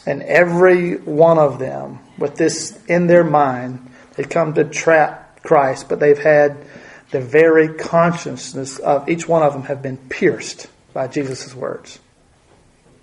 And 0.06 0.22
every 0.24 0.96
one 0.96 1.38
of 1.38 1.60
them, 1.60 2.00
with 2.18 2.36
this 2.36 2.78
in 2.86 3.08
their 3.08 3.24
mind, 3.24 3.90
they 4.16 4.24
come 4.24 4.54
to 4.54 4.63
trap 4.63 5.44
Christ, 5.44 5.90
but 5.90 6.00
they've 6.00 6.18
had 6.18 6.66
the 7.12 7.22
very 7.22 7.70
consciousness 7.70 8.80
of 8.80 9.10
each 9.10 9.28
one 9.28 9.44
of 9.44 9.54
them 9.54 9.63
have 9.63 9.82
been 9.82 9.98
pierced 9.98 10.68
by 10.94 11.08
Jesus' 11.08 11.56
words. 11.56 12.00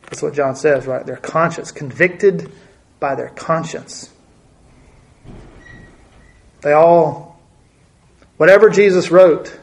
That's 0.07 0.23
what 0.23 0.35
John 0.35 0.57
says, 0.57 0.87
right? 0.87 1.05
Their 1.05 1.17
conscience, 1.17 1.73
convicted 1.73 2.53
by 3.01 3.15
their 3.15 3.31
conscience. 3.31 4.11
They 6.63 6.73
all, 6.73 7.41
whatever 8.37 8.71
Jesus 8.71 9.11
wrote, 9.11 9.59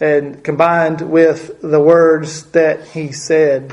and 0.00 0.42
combined 0.42 1.00
with 1.00 1.60
the 1.60 1.80
words 1.80 2.44
that 2.50 2.88
he 2.88 3.12
said, 3.12 3.72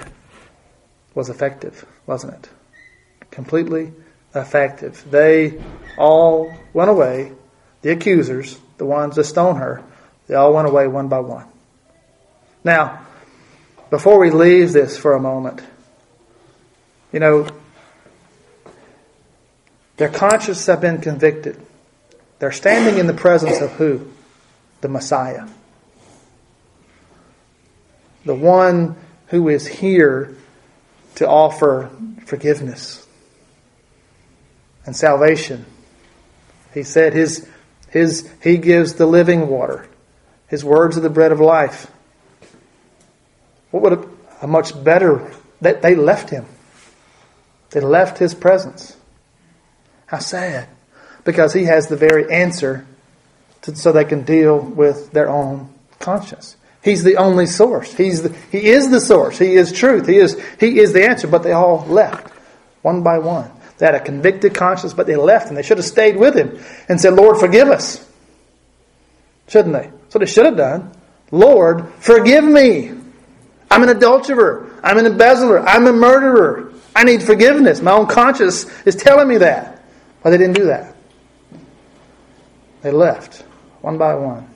was 1.14 1.30
effective, 1.30 1.86
wasn't 2.06 2.34
it? 2.34 2.50
Completely 3.32 3.92
effective. 4.34 5.04
They 5.10 5.62
all 5.98 6.54
went 6.74 6.90
away, 6.90 7.34
the 7.82 7.92
accusers, 7.92 8.60
the 8.78 8.86
ones 8.86 9.16
that 9.16 9.26
stoned 9.26 9.58
her, 9.58 9.84
they 10.28 10.36
all 10.36 10.54
went 10.54 10.68
away 10.68 10.88
one 10.88 11.08
by 11.08 11.20
one. 11.20 11.46
Now, 12.64 13.06
before 13.92 14.18
we 14.18 14.32
leave 14.32 14.72
this 14.72 14.98
for 14.98 15.14
a 15.14 15.20
moment, 15.20 15.62
you 17.12 17.20
know, 17.20 17.48
their 19.98 20.10
consciences 20.10 20.66
have 20.66 20.82
been 20.82 21.02
convicted. 21.02 21.62
They're 22.40 22.54
standing 22.54 22.98
in 22.98 23.06
the 23.06 23.14
presence 23.14 23.62
of 23.62 23.74
who? 23.74 24.10
The 24.80 24.88
Messiah. 24.88 25.48
The 28.26 28.34
one 28.34 28.96
who 29.28 29.50
is 29.50 29.68
here 29.68 30.36
to 31.16 31.28
offer 31.28 31.92
forgiveness 32.26 33.06
and 34.86 34.96
salvation. 34.96 35.66
He 36.74 36.84
said 36.84 37.14
his, 37.14 37.48
his, 37.90 38.32
he 38.42 38.58
gives 38.58 38.94
the 38.94 39.06
living 39.06 39.50
water. 39.50 39.88
His 40.48 40.64
words 40.64 40.98
are 40.98 41.02
the 41.02 41.10
bread 41.10 41.32
of 41.34 41.42
life. 41.42 41.92
What 43.72 43.84
would 43.84 43.94
a, 43.94 44.10
a 44.46 44.48
much 44.48 44.82
better 44.84 45.34
that 45.62 45.82
they 45.82 45.96
left 45.96 46.30
him. 46.30 46.46
They 47.70 47.80
left 47.80 48.18
his 48.18 48.36
presence. 48.36 48.96
How 50.08 50.20
sad. 50.20 50.68
Because 51.24 51.54
he 51.54 51.66
has 51.66 51.88
the 51.88 51.96
very 51.96 52.32
answer 52.32 52.86
to, 53.62 53.76
so 53.76 53.92
they 53.92 54.06
can 54.06 54.24
deal 54.24 54.60
with 54.60 55.12
their 55.12 55.30
own 55.30 55.74
conscience. 56.00 56.58
He's 56.84 57.04
the 57.04 57.18
only 57.18 57.46
source. 57.46 57.94
He's 57.94 58.24
the, 58.24 58.36
he 58.52 58.70
is 58.70 58.90
the 58.90 59.00
source. 59.00 59.38
He 59.38 59.54
is 59.54 59.72
truth. 59.72 60.08
He 60.08 60.18
is, 60.18 60.42
he 60.60 60.80
is 60.80 60.94
the 60.94 61.08
answer. 61.08 61.28
But 61.28 61.44
they 61.44 61.52
all 61.52 61.86
left 61.86 62.28
one 62.82 63.04
by 63.04 63.20
one. 63.20 63.52
They 63.78 63.86
had 63.86 63.96
a 63.96 64.00
convicted 64.00 64.56
conscience, 64.56 64.94
but 64.94 65.08
they 65.08 65.16
left 65.16 65.48
and 65.48 65.58
they 65.58 65.62
should 65.62 65.78
have 65.78 65.86
stayed 65.86 66.18
with 66.18 66.36
him 66.36 66.60
and 66.90 67.00
said, 67.00 67.14
Lord, 67.14 67.38
forgive 67.38 67.68
us. 67.68 68.08
Shouldn't 69.48 69.74
they? 69.74 69.92
So 70.10 70.20
they 70.20 70.26
should 70.26 70.46
have 70.46 70.58
done. 70.58 70.92
Lord, 71.32 71.88
forgive 72.00 72.44
me. 72.44 72.92
I'm 73.72 73.84
an 73.84 73.90
adulterer. 73.90 74.70
I'm 74.84 74.98
an 74.98 75.06
embezzler. 75.06 75.62
I'm 75.62 75.88
a 75.88 75.94
murderer. 75.94 76.74
I 76.94 77.06
need 77.06 77.24
forgiveness. 77.24 77.82
My 77.82 77.94
own 77.94 78.06
conscience 78.06 78.66
is 78.86 78.98
telling 78.98 79.30
me 79.30 79.38
that. 79.38 79.82
But 80.22 80.32
they 80.32 80.38
didn't 80.38 80.58
do 80.58 80.66
that. 80.66 80.94
They 82.82 82.92
left 82.92 83.46
one 83.80 83.98
by 83.98 84.16
one. 84.16 84.48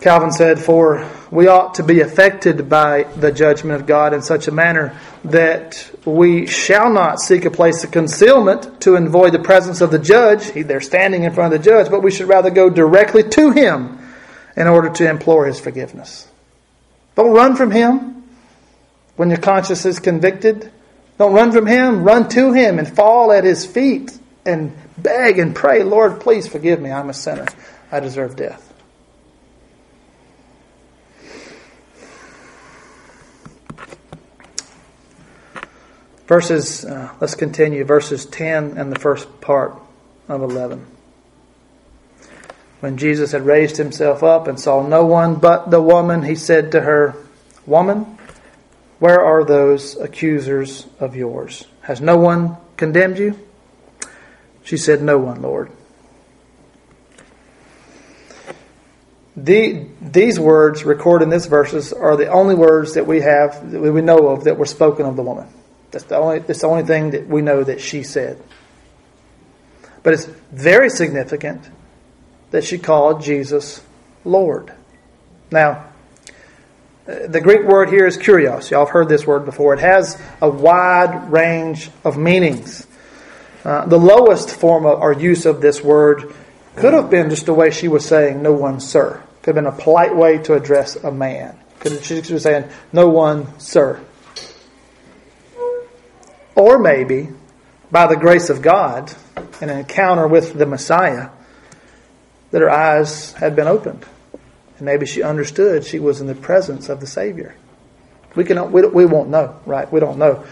Calvin 0.00 0.32
said, 0.32 0.58
For 0.58 1.06
we 1.30 1.48
ought 1.48 1.74
to 1.74 1.82
be 1.82 2.00
affected 2.00 2.68
by 2.68 3.02
the 3.02 3.30
judgment 3.30 3.78
of 3.78 3.86
God 3.86 4.14
in 4.14 4.22
such 4.22 4.48
a 4.48 4.52
manner 4.52 4.98
that 5.24 5.90
we 6.06 6.46
shall 6.46 6.90
not 6.90 7.20
seek 7.20 7.44
a 7.44 7.50
place 7.50 7.84
of 7.84 7.90
concealment 7.90 8.80
to 8.80 8.96
avoid 8.96 9.34
the 9.34 9.38
presence 9.38 9.82
of 9.82 9.90
the 9.90 9.98
judge. 9.98 10.50
They're 10.52 10.80
standing 10.80 11.24
in 11.24 11.32
front 11.34 11.52
of 11.52 11.62
the 11.62 11.70
judge, 11.70 11.90
but 11.90 12.02
we 12.02 12.10
should 12.10 12.26
rather 12.26 12.50
go 12.50 12.70
directly 12.70 13.22
to 13.22 13.50
him 13.50 13.98
in 14.56 14.66
order 14.66 14.90
to 14.90 15.08
implore 15.08 15.46
his 15.46 15.60
forgiveness. 15.60 16.28
Don't 17.14 17.32
run 17.32 17.56
from 17.56 17.70
him 17.70 18.24
when 19.16 19.28
your 19.28 19.38
conscience 19.38 19.84
is 19.84 19.98
convicted. 19.98 20.70
Don't 21.18 21.34
run 21.34 21.52
from 21.52 21.66
him. 21.66 22.04
Run 22.04 22.28
to 22.30 22.52
him 22.52 22.78
and 22.78 22.88
fall 22.88 23.32
at 23.32 23.44
his 23.44 23.66
feet 23.66 24.18
and 24.44 24.74
beg 24.98 25.38
and 25.38 25.54
pray, 25.54 25.82
Lord, 25.82 26.20
please 26.20 26.48
forgive 26.48 26.80
me. 26.80 26.90
I'm 26.90 27.10
a 27.10 27.14
sinner. 27.14 27.46
I 27.90 28.00
deserve 28.00 28.36
death. 28.36 28.68
Verses, 36.26 36.84
uh, 36.84 37.12
let's 37.20 37.34
continue, 37.34 37.84
verses 37.84 38.24
10 38.24 38.78
and 38.78 38.90
the 38.90 38.98
first 38.98 39.40
part 39.40 39.74
of 40.28 40.40
11. 40.40 40.86
When 42.82 42.96
Jesus 42.96 43.30
had 43.30 43.46
raised 43.46 43.76
himself 43.76 44.24
up 44.24 44.48
and 44.48 44.58
saw 44.58 44.84
no 44.84 45.06
one 45.06 45.36
but 45.36 45.70
the 45.70 45.80
woman, 45.80 46.24
he 46.24 46.34
said 46.34 46.72
to 46.72 46.80
her, 46.80 47.14
Woman, 47.64 48.18
where 48.98 49.20
are 49.20 49.44
those 49.44 49.96
accusers 50.00 50.88
of 50.98 51.14
yours? 51.14 51.64
Has 51.82 52.00
no 52.00 52.16
one 52.16 52.56
condemned 52.76 53.20
you? 53.20 53.38
She 54.64 54.76
said, 54.76 55.00
No 55.00 55.16
one, 55.16 55.42
Lord. 55.42 55.70
The, 59.36 59.86
these 60.00 60.40
words 60.40 60.82
recorded 60.82 61.26
in 61.26 61.30
this 61.30 61.46
verses 61.46 61.92
are 61.92 62.16
the 62.16 62.26
only 62.26 62.56
words 62.56 62.94
that 62.94 63.06
we 63.06 63.20
have, 63.20 63.70
that 63.70 63.80
we 63.80 64.02
know 64.02 64.26
of, 64.26 64.42
that 64.42 64.58
were 64.58 64.66
spoken 64.66 65.06
of 65.06 65.14
the 65.14 65.22
woman. 65.22 65.46
That's 65.92 66.06
the 66.06 66.16
only, 66.16 66.40
that's 66.40 66.62
the 66.62 66.66
only 66.66 66.82
thing 66.82 67.10
that 67.12 67.28
we 67.28 67.42
know 67.42 67.62
that 67.62 67.80
she 67.80 68.02
said. 68.02 68.42
But 70.02 70.14
it's 70.14 70.24
very 70.50 70.90
significant 70.90 71.70
that 72.52 72.64
she 72.64 72.78
called 72.78 73.22
Jesus 73.22 73.82
Lord. 74.24 74.72
Now, 75.50 75.88
the 77.04 77.40
Greek 77.40 77.64
word 77.64 77.88
here 77.88 78.06
is 78.06 78.16
kurios. 78.16 78.70
Y'all 78.70 78.86
have 78.86 78.92
heard 78.92 79.08
this 79.08 79.26
word 79.26 79.44
before. 79.44 79.74
It 79.74 79.80
has 79.80 80.20
a 80.40 80.48
wide 80.48 81.30
range 81.32 81.90
of 82.04 82.16
meanings. 82.16 82.86
Uh, 83.64 83.86
the 83.86 83.98
lowest 83.98 84.50
form 84.50 84.86
of, 84.86 85.00
or 85.00 85.12
use 85.12 85.46
of 85.46 85.60
this 85.60 85.82
word 85.82 86.32
could 86.76 86.94
have 86.94 87.10
been 87.10 87.28
just 87.28 87.46
the 87.46 87.54
way 87.54 87.70
she 87.70 87.88
was 87.88 88.04
saying, 88.04 88.40
no 88.42 88.52
one, 88.52 88.80
sir. 88.80 89.22
Could 89.42 89.56
have 89.56 89.64
been 89.64 89.72
a 89.72 89.76
polite 89.76 90.14
way 90.14 90.38
to 90.38 90.54
address 90.54 90.96
a 90.96 91.10
man. 91.10 91.58
Could 91.80 91.92
have, 91.92 92.04
she 92.04 92.32
was 92.32 92.42
saying, 92.42 92.68
no 92.92 93.08
one, 93.08 93.58
sir. 93.58 94.00
Or 96.54 96.78
maybe, 96.78 97.30
by 97.90 98.06
the 98.06 98.16
grace 98.16 98.48
of 98.50 98.62
God, 98.62 99.12
an 99.60 99.70
encounter 99.70 100.28
with 100.28 100.54
the 100.54 100.66
Messiah, 100.66 101.30
that 102.52 102.60
her 102.60 102.70
eyes 102.70 103.32
had 103.32 103.56
been 103.56 103.66
opened. 103.66 104.06
And 104.78 104.86
maybe 104.86 105.04
she 105.04 105.22
understood 105.22 105.84
she 105.84 105.98
was 105.98 106.20
in 106.20 106.28
the 106.28 106.34
presence 106.34 106.88
of 106.88 107.00
the 107.00 107.06
Savior. 107.06 107.54
We, 108.36 108.44
can, 108.44 108.70
we, 108.70 108.86
we 108.86 109.04
won't 109.04 109.28
know, 109.28 109.60
right? 109.66 109.90
We 109.92 109.98
don't 109.98 110.18
know 110.18 110.44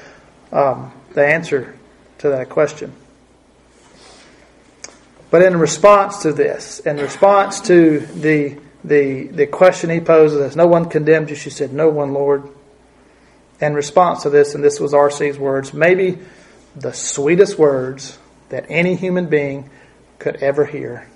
um, 0.53 0.93
the 1.15 1.25
answer 1.25 1.75
to 2.19 2.31
that 2.31 2.49
question. 2.51 2.93
But 5.31 5.43
in 5.43 5.57
response 5.57 6.23
to 6.23 6.33
this, 6.33 6.81
in 6.81 6.97
response 6.97 7.61
to 7.63 8.01
the, 8.01 8.59
the, 8.83 9.29
the 9.29 9.47
question 9.47 9.89
he 9.89 10.01
poses, 10.01 10.57
no 10.57 10.67
one 10.67 10.87
condemned 10.87 11.31
you? 11.31 11.37
She 11.37 11.51
said, 11.51 11.73
No 11.73 11.89
one, 11.89 12.13
Lord 12.13 12.49
in 13.61 13.75
response 13.75 14.23
to 14.23 14.31
this, 14.31 14.55
and 14.55 14.65
this 14.65 14.81
was 14.81 14.95
R.C.'s 14.95 15.39
words, 15.39 15.75
maybe 15.75 16.19
the 16.75 16.93
sweetest 16.93 17.59
words 17.59 18.19
that 18.49 18.67
any 18.69 18.97
human 18.97 19.27
being 19.27 19.69
could 20.19 20.37
ever 20.37 20.65
hear 20.65 21.07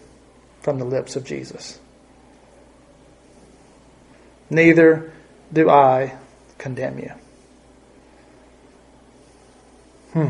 from 0.64 0.78
the 0.78 0.84
lips 0.86 1.14
of 1.14 1.24
Jesus. 1.24 1.78
Neither 4.48 5.12
do 5.52 5.68
I 5.68 6.16
condemn 6.56 6.98
you. 6.98 7.12
Hmm. 10.14 10.28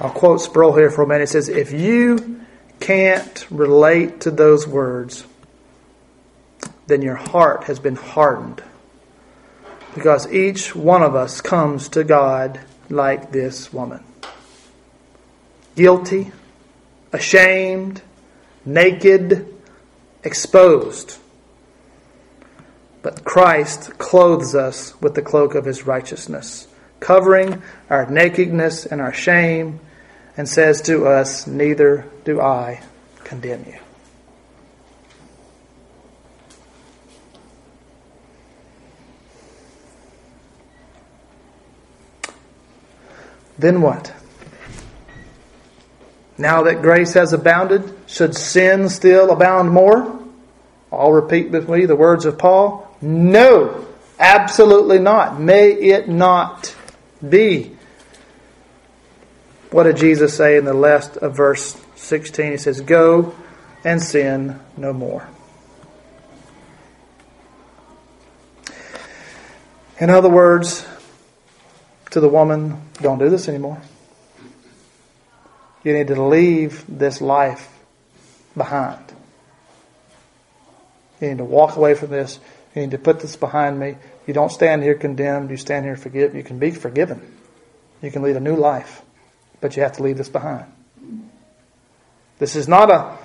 I'll 0.00 0.10
quote 0.10 0.40
Sproul 0.40 0.74
here 0.74 0.90
for 0.90 1.02
a 1.02 1.06
minute. 1.06 1.24
It 1.24 1.28
says, 1.28 1.50
If 1.50 1.70
you 1.70 2.40
can't 2.80 3.46
relate 3.50 4.22
to 4.22 4.30
those 4.30 4.66
words, 4.66 5.26
then 6.86 7.02
your 7.02 7.16
heart 7.16 7.64
has 7.64 7.78
been 7.78 7.96
hardened. 7.96 8.62
Because 9.94 10.32
each 10.32 10.74
one 10.74 11.02
of 11.02 11.14
us 11.14 11.42
comes 11.42 11.90
to 11.90 12.04
God 12.04 12.58
like 12.88 13.32
this 13.32 13.70
woman 13.70 14.02
guilty, 15.74 16.32
ashamed, 17.12 18.02
naked, 18.64 19.54
exposed. 20.24 21.18
But 23.02 23.24
Christ 23.24 23.98
clothes 23.98 24.54
us 24.54 25.00
with 25.00 25.14
the 25.14 25.22
cloak 25.22 25.54
of 25.54 25.64
his 25.64 25.86
righteousness, 25.86 26.68
covering 27.00 27.62
our 27.90 28.08
nakedness 28.08 28.86
and 28.86 29.00
our 29.00 29.12
shame, 29.12 29.80
and 30.36 30.48
says 30.48 30.80
to 30.82 31.06
us, 31.06 31.46
Neither 31.46 32.06
do 32.24 32.40
I 32.40 32.82
condemn 33.24 33.64
you. 33.66 33.78
Then 43.58 43.82
what? 43.82 44.12
Now 46.42 46.64
that 46.64 46.82
grace 46.82 47.14
has 47.14 47.32
abounded, 47.32 47.94
should 48.08 48.34
sin 48.34 48.88
still 48.88 49.30
abound 49.30 49.70
more? 49.70 50.20
I'll 50.90 51.12
repeat 51.12 51.50
with 51.50 51.68
me 51.68 51.86
the 51.86 51.94
words 51.94 52.24
of 52.24 52.36
Paul. 52.36 52.92
No, 53.00 53.86
absolutely 54.18 54.98
not. 54.98 55.40
May 55.40 55.70
it 55.70 56.08
not 56.08 56.74
be. 57.26 57.76
What 59.70 59.84
did 59.84 59.98
Jesus 59.98 60.36
say 60.36 60.56
in 60.56 60.64
the 60.64 60.74
last 60.74 61.16
of 61.16 61.36
verse 61.36 61.80
16? 61.94 62.50
He 62.50 62.56
says, 62.56 62.80
Go 62.80 63.36
and 63.84 64.02
sin 64.02 64.58
no 64.76 64.92
more. 64.92 65.28
In 70.00 70.10
other 70.10 70.28
words, 70.28 70.84
to 72.10 72.18
the 72.18 72.28
woman, 72.28 72.82
don't 73.00 73.18
do 73.18 73.30
this 73.30 73.48
anymore. 73.48 73.80
You 75.84 75.92
need 75.92 76.08
to 76.08 76.22
leave 76.22 76.84
this 76.88 77.20
life 77.20 77.68
behind. 78.56 79.00
You 81.20 81.28
need 81.28 81.38
to 81.38 81.44
walk 81.44 81.76
away 81.76 81.94
from 81.94 82.10
this. 82.10 82.38
You 82.74 82.82
need 82.82 82.92
to 82.92 82.98
put 82.98 83.20
this 83.20 83.36
behind 83.36 83.78
me. 83.78 83.96
You 84.26 84.34
don't 84.34 84.50
stand 84.50 84.82
here 84.82 84.94
condemned. 84.94 85.50
You 85.50 85.56
stand 85.56 85.84
here 85.84 85.96
forgiven. 85.96 86.36
You 86.36 86.44
can 86.44 86.58
be 86.58 86.70
forgiven. 86.70 87.36
You 88.00 88.10
can 88.10 88.22
lead 88.22 88.36
a 88.36 88.40
new 88.40 88.56
life. 88.56 89.02
But 89.60 89.76
you 89.76 89.82
have 89.82 89.92
to 89.92 90.02
leave 90.02 90.16
this 90.16 90.28
behind. 90.28 90.66
This 92.38 92.56
is 92.56 92.66
not 92.66 92.90
a 92.90 93.18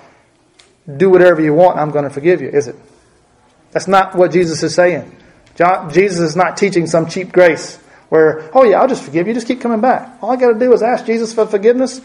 do 0.96 1.10
whatever 1.10 1.42
you 1.42 1.52
want, 1.52 1.78
I'm 1.78 1.90
going 1.90 2.04
to 2.04 2.10
forgive 2.10 2.40
you, 2.40 2.48
is 2.48 2.66
it? 2.68 2.76
That's 3.72 3.88
not 3.88 4.14
what 4.14 4.32
Jesus 4.32 4.62
is 4.62 4.74
saying. 4.74 5.14
Jesus 5.90 6.20
is 6.20 6.36
not 6.36 6.56
teaching 6.56 6.86
some 6.86 7.08
cheap 7.08 7.32
grace 7.32 7.76
where, 8.08 8.48
oh 8.54 8.64
yeah, 8.64 8.80
I'll 8.80 8.88
just 8.88 9.02
forgive 9.02 9.26
you. 9.26 9.34
Just 9.34 9.46
keep 9.46 9.60
coming 9.60 9.80
back. 9.80 10.22
All 10.22 10.30
I 10.30 10.36
got 10.36 10.52
to 10.52 10.58
do 10.58 10.72
is 10.72 10.82
ask 10.82 11.04
Jesus 11.04 11.34
for 11.34 11.46
forgiveness. 11.46 12.00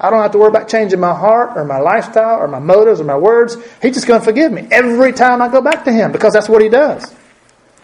I 0.00 0.10
don't 0.10 0.20
have 0.20 0.32
to 0.32 0.38
worry 0.38 0.48
about 0.48 0.68
changing 0.68 1.00
my 1.00 1.14
heart 1.14 1.56
or 1.56 1.64
my 1.64 1.78
lifestyle 1.78 2.38
or 2.38 2.48
my 2.48 2.58
motives 2.58 3.00
or 3.00 3.04
my 3.04 3.16
words. 3.16 3.56
He's 3.80 3.94
just 3.94 4.06
going 4.06 4.20
to 4.20 4.24
forgive 4.24 4.50
me 4.50 4.66
every 4.70 5.12
time 5.12 5.40
I 5.40 5.48
go 5.48 5.60
back 5.60 5.84
to 5.84 5.92
Him 5.92 6.12
because 6.12 6.32
that's 6.32 6.48
what 6.48 6.62
He 6.62 6.68
does. 6.68 7.14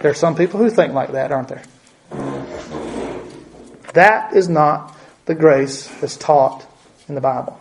There 0.01 0.11
are 0.11 0.15
some 0.15 0.35
people 0.35 0.59
who 0.61 0.71
think 0.71 0.93
like 0.95 1.13
that, 1.13 1.33
aren't 1.33 1.49
there? 1.49 1.63
That 3.95 4.35
is 4.35 4.49
not 4.49 4.97
the 5.27 5.35
grace 5.35 5.89
that's 6.01 6.17
taught 6.17 6.67
in 7.09 7.15
the 7.15 7.21
Bible. 7.21 7.59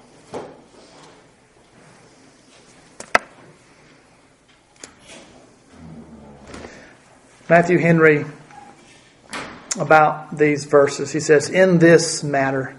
Matthew 7.49 7.77
Henry 7.77 8.25
about 9.79 10.37
these 10.37 10.65
verses. 10.65 11.11
He 11.11 11.19
says, 11.19 11.49
In 11.49 11.79
this 11.79 12.23
matter, 12.23 12.76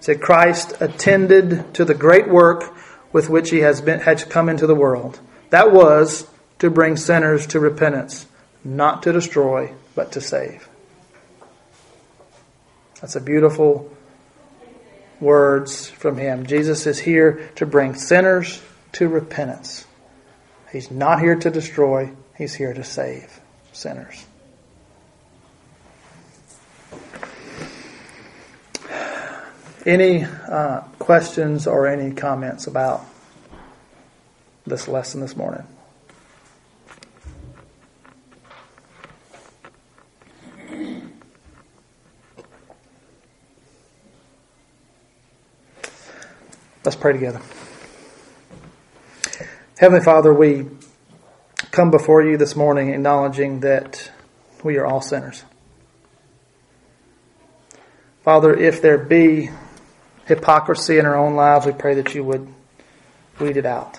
said 0.00 0.20
Christ 0.20 0.74
attended 0.80 1.74
to 1.74 1.84
the 1.84 1.94
great 1.94 2.28
work 2.28 2.74
with 3.12 3.28
which 3.28 3.50
he 3.50 3.58
has 3.58 3.80
been 3.80 4.00
had 4.00 4.28
come 4.28 4.48
into 4.48 4.66
the 4.66 4.74
world. 4.74 5.20
That 5.50 5.72
was 5.72 6.28
to 6.58 6.70
bring 6.70 6.96
sinners 6.96 7.46
to 7.48 7.60
repentance, 7.60 8.26
not 8.64 9.02
to 9.04 9.12
destroy, 9.12 9.72
but 9.94 10.12
to 10.12 10.20
save. 10.20 10.68
That's 13.00 13.16
a 13.16 13.20
beautiful 13.20 13.90
words 15.20 15.88
from 15.88 16.16
him. 16.16 16.46
Jesus 16.46 16.86
is 16.86 16.98
here 16.98 17.50
to 17.56 17.66
bring 17.66 17.94
sinners 17.94 18.62
to 18.92 19.08
repentance. 19.08 19.86
He's 20.72 20.90
not 20.90 21.20
here 21.20 21.36
to 21.36 21.50
destroy, 21.50 22.12
he's 22.36 22.54
here 22.54 22.74
to 22.74 22.84
save 22.84 23.40
sinners. 23.72 24.26
Any 29.86 30.24
uh, 30.24 30.80
questions 30.98 31.66
or 31.66 31.86
any 31.86 32.12
comments 32.12 32.66
about 32.66 33.04
this 34.66 34.88
lesson 34.88 35.20
this 35.20 35.36
morning? 35.36 35.64
Let's 46.84 46.96
pray 46.96 47.12
together. 47.12 47.40
Heavenly 49.78 50.02
Father, 50.02 50.34
we 50.34 50.66
come 51.70 51.90
before 51.92 52.22
you 52.22 52.36
this 52.36 52.56
morning 52.56 52.88
acknowledging 52.88 53.60
that 53.60 54.10
we 54.64 54.76
are 54.76 54.86
all 54.86 55.00
sinners. 55.00 55.44
Father, 58.24 58.52
if 58.54 58.82
there 58.82 58.98
be 58.98 59.50
hypocrisy 60.28 60.98
in 60.98 61.06
our 61.06 61.16
own 61.16 61.34
lives, 61.34 61.66
we 61.66 61.72
pray 61.72 61.94
that 61.94 62.14
you 62.14 62.22
would 62.22 62.46
weed 63.40 63.56
it 63.56 63.66
out. 63.66 63.98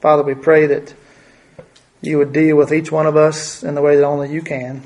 Father, 0.00 0.24
we 0.24 0.34
pray 0.34 0.66
that 0.66 0.94
you 2.00 2.18
would 2.18 2.32
deal 2.32 2.56
with 2.56 2.72
each 2.72 2.90
one 2.90 3.06
of 3.06 3.16
us 3.16 3.62
in 3.62 3.76
the 3.76 3.80
way 3.80 3.96
that 3.96 4.04
only 4.04 4.32
you 4.32 4.42
can. 4.42 4.82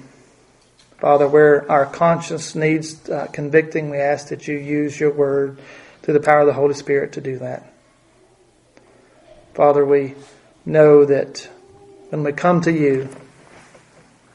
Father, 0.98 1.26
where 1.26 1.70
our 1.70 1.86
conscience 1.86 2.54
needs 2.54 3.08
uh, 3.08 3.26
convicting, 3.32 3.90
we 3.90 3.98
ask 3.98 4.28
that 4.28 4.46
you 4.46 4.56
use 4.56 4.98
your 5.00 5.12
word 5.12 5.58
through 6.02 6.14
the 6.14 6.20
power 6.20 6.40
of 6.40 6.46
the 6.46 6.52
Holy 6.52 6.74
Spirit 6.74 7.12
to 7.12 7.20
do 7.20 7.38
that. 7.38 7.72
Father, 9.54 9.84
we 9.84 10.14
know 10.66 11.06
that 11.06 11.48
when 12.10 12.22
we 12.22 12.32
come 12.32 12.60
to 12.60 12.72
you 12.72 13.08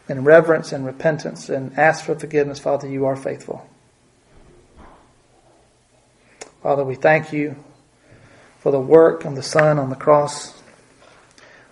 in 0.10 0.24
reverence 0.24 0.72
and 0.72 0.86
repentance 0.86 1.50
and 1.50 1.78
ask 1.78 2.06
for 2.06 2.18
forgiveness, 2.18 2.60
Father, 2.60 2.90
you 2.90 3.06
are 3.06 3.16
faithful. 3.16 3.68
Father, 6.62 6.84
we 6.84 6.96
thank 6.96 7.34
you 7.34 7.56
for 8.60 8.72
the 8.72 8.80
work 8.80 9.26
of 9.26 9.36
the 9.36 9.42
Son 9.42 9.80
on 9.80 9.90
the 9.90 9.96
cross. 9.96 10.62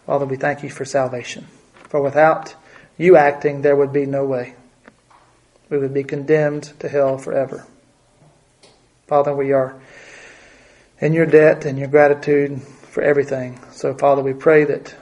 Father, 0.07 0.25
we 0.25 0.35
thank 0.35 0.63
you 0.63 0.69
for 0.69 0.83
salvation. 0.83 1.45
For 1.89 2.01
without 2.01 2.55
you 2.97 3.15
acting, 3.15 3.61
there 3.61 3.75
would 3.75 3.93
be 3.93 4.07
no 4.07 4.25
way. 4.25 4.55
We 5.69 5.77
would 5.77 5.93
be 5.93 6.03
condemned 6.03 6.73
to 6.79 6.89
hell 6.89 7.19
forever. 7.19 7.67
Father, 9.05 9.35
we 9.35 9.51
are 9.51 9.79
in 10.99 11.13
your 11.13 11.27
debt 11.27 11.65
and 11.65 11.77
your 11.77 11.87
gratitude 11.87 12.59
for 12.61 13.03
everything. 13.03 13.59
So, 13.71 13.93
Father, 13.93 14.23
we 14.23 14.33
pray 14.33 14.63
that 14.63 14.95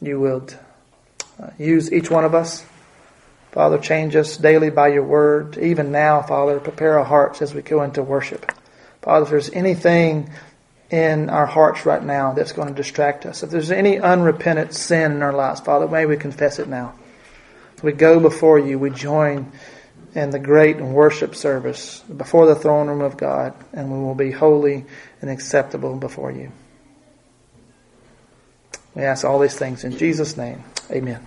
you 0.00 0.18
would 0.18 0.58
uh, 1.40 1.50
use 1.56 1.92
each 1.92 2.10
one 2.10 2.24
of 2.24 2.34
us. 2.34 2.66
Father, 3.52 3.78
change 3.78 4.16
us 4.16 4.36
daily 4.36 4.70
by 4.70 4.88
your 4.88 5.04
word. 5.04 5.56
Even 5.58 5.92
now, 5.92 6.22
Father, 6.22 6.58
prepare 6.58 6.98
our 6.98 7.04
hearts 7.04 7.40
as 7.42 7.54
we 7.54 7.62
go 7.62 7.82
into 7.82 8.02
worship. 8.02 8.52
Father, 9.02 9.24
if 9.24 9.30
there's 9.30 9.50
anything 9.50 10.30
in 10.90 11.30
our 11.30 11.46
hearts 11.46 11.86
right 11.86 12.02
now 12.02 12.32
that's 12.32 12.52
going 12.52 12.68
to 12.68 12.74
distract 12.74 13.26
us, 13.26 13.42
if 13.42 13.50
there's 13.50 13.70
any 13.70 13.98
unrepentant 13.98 14.74
sin 14.74 15.12
in 15.12 15.22
our 15.22 15.32
lives, 15.32 15.60
Father, 15.60 15.88
may 15.88 16.06
we 16.06 16.16
confess 16.16 16.58
it 16.58 16.68
now. 16.68 16.94
we 17.82 17.92
go 17.92 18.20
before 18.20 18.58
you, 18.58 18.78
we 18.78 18.90
join 18.90 19.50
in 20.14 20.30
the 20.30 20.38
great 20.38 20.80
worship 20.80 21.34
service 21.34 22.00
before 22.00 22.46
the 22.46 22.54
throne 22.54 22.88
room 22.88 23.00
of 23.00 23.16
God, 23.16 23.54
and 23.72 23.90
we 23.90 23.98
will 23.98 24.14
be 24.14 24.30
holy 24.30 24.84
and 25.22 25.30
acceptable 25.30 25.96
before 25.96 26.32
you. 26.32 26.50
We 28.94 29.02
ask 29.02 29.24
all 29.24 29.38
these 29.38 29.56
things 29.56 29.84
in 29.84 29.96
Jesus' 29.96 30.36
name. 30.36 30.64
Amen. 30.90 31.24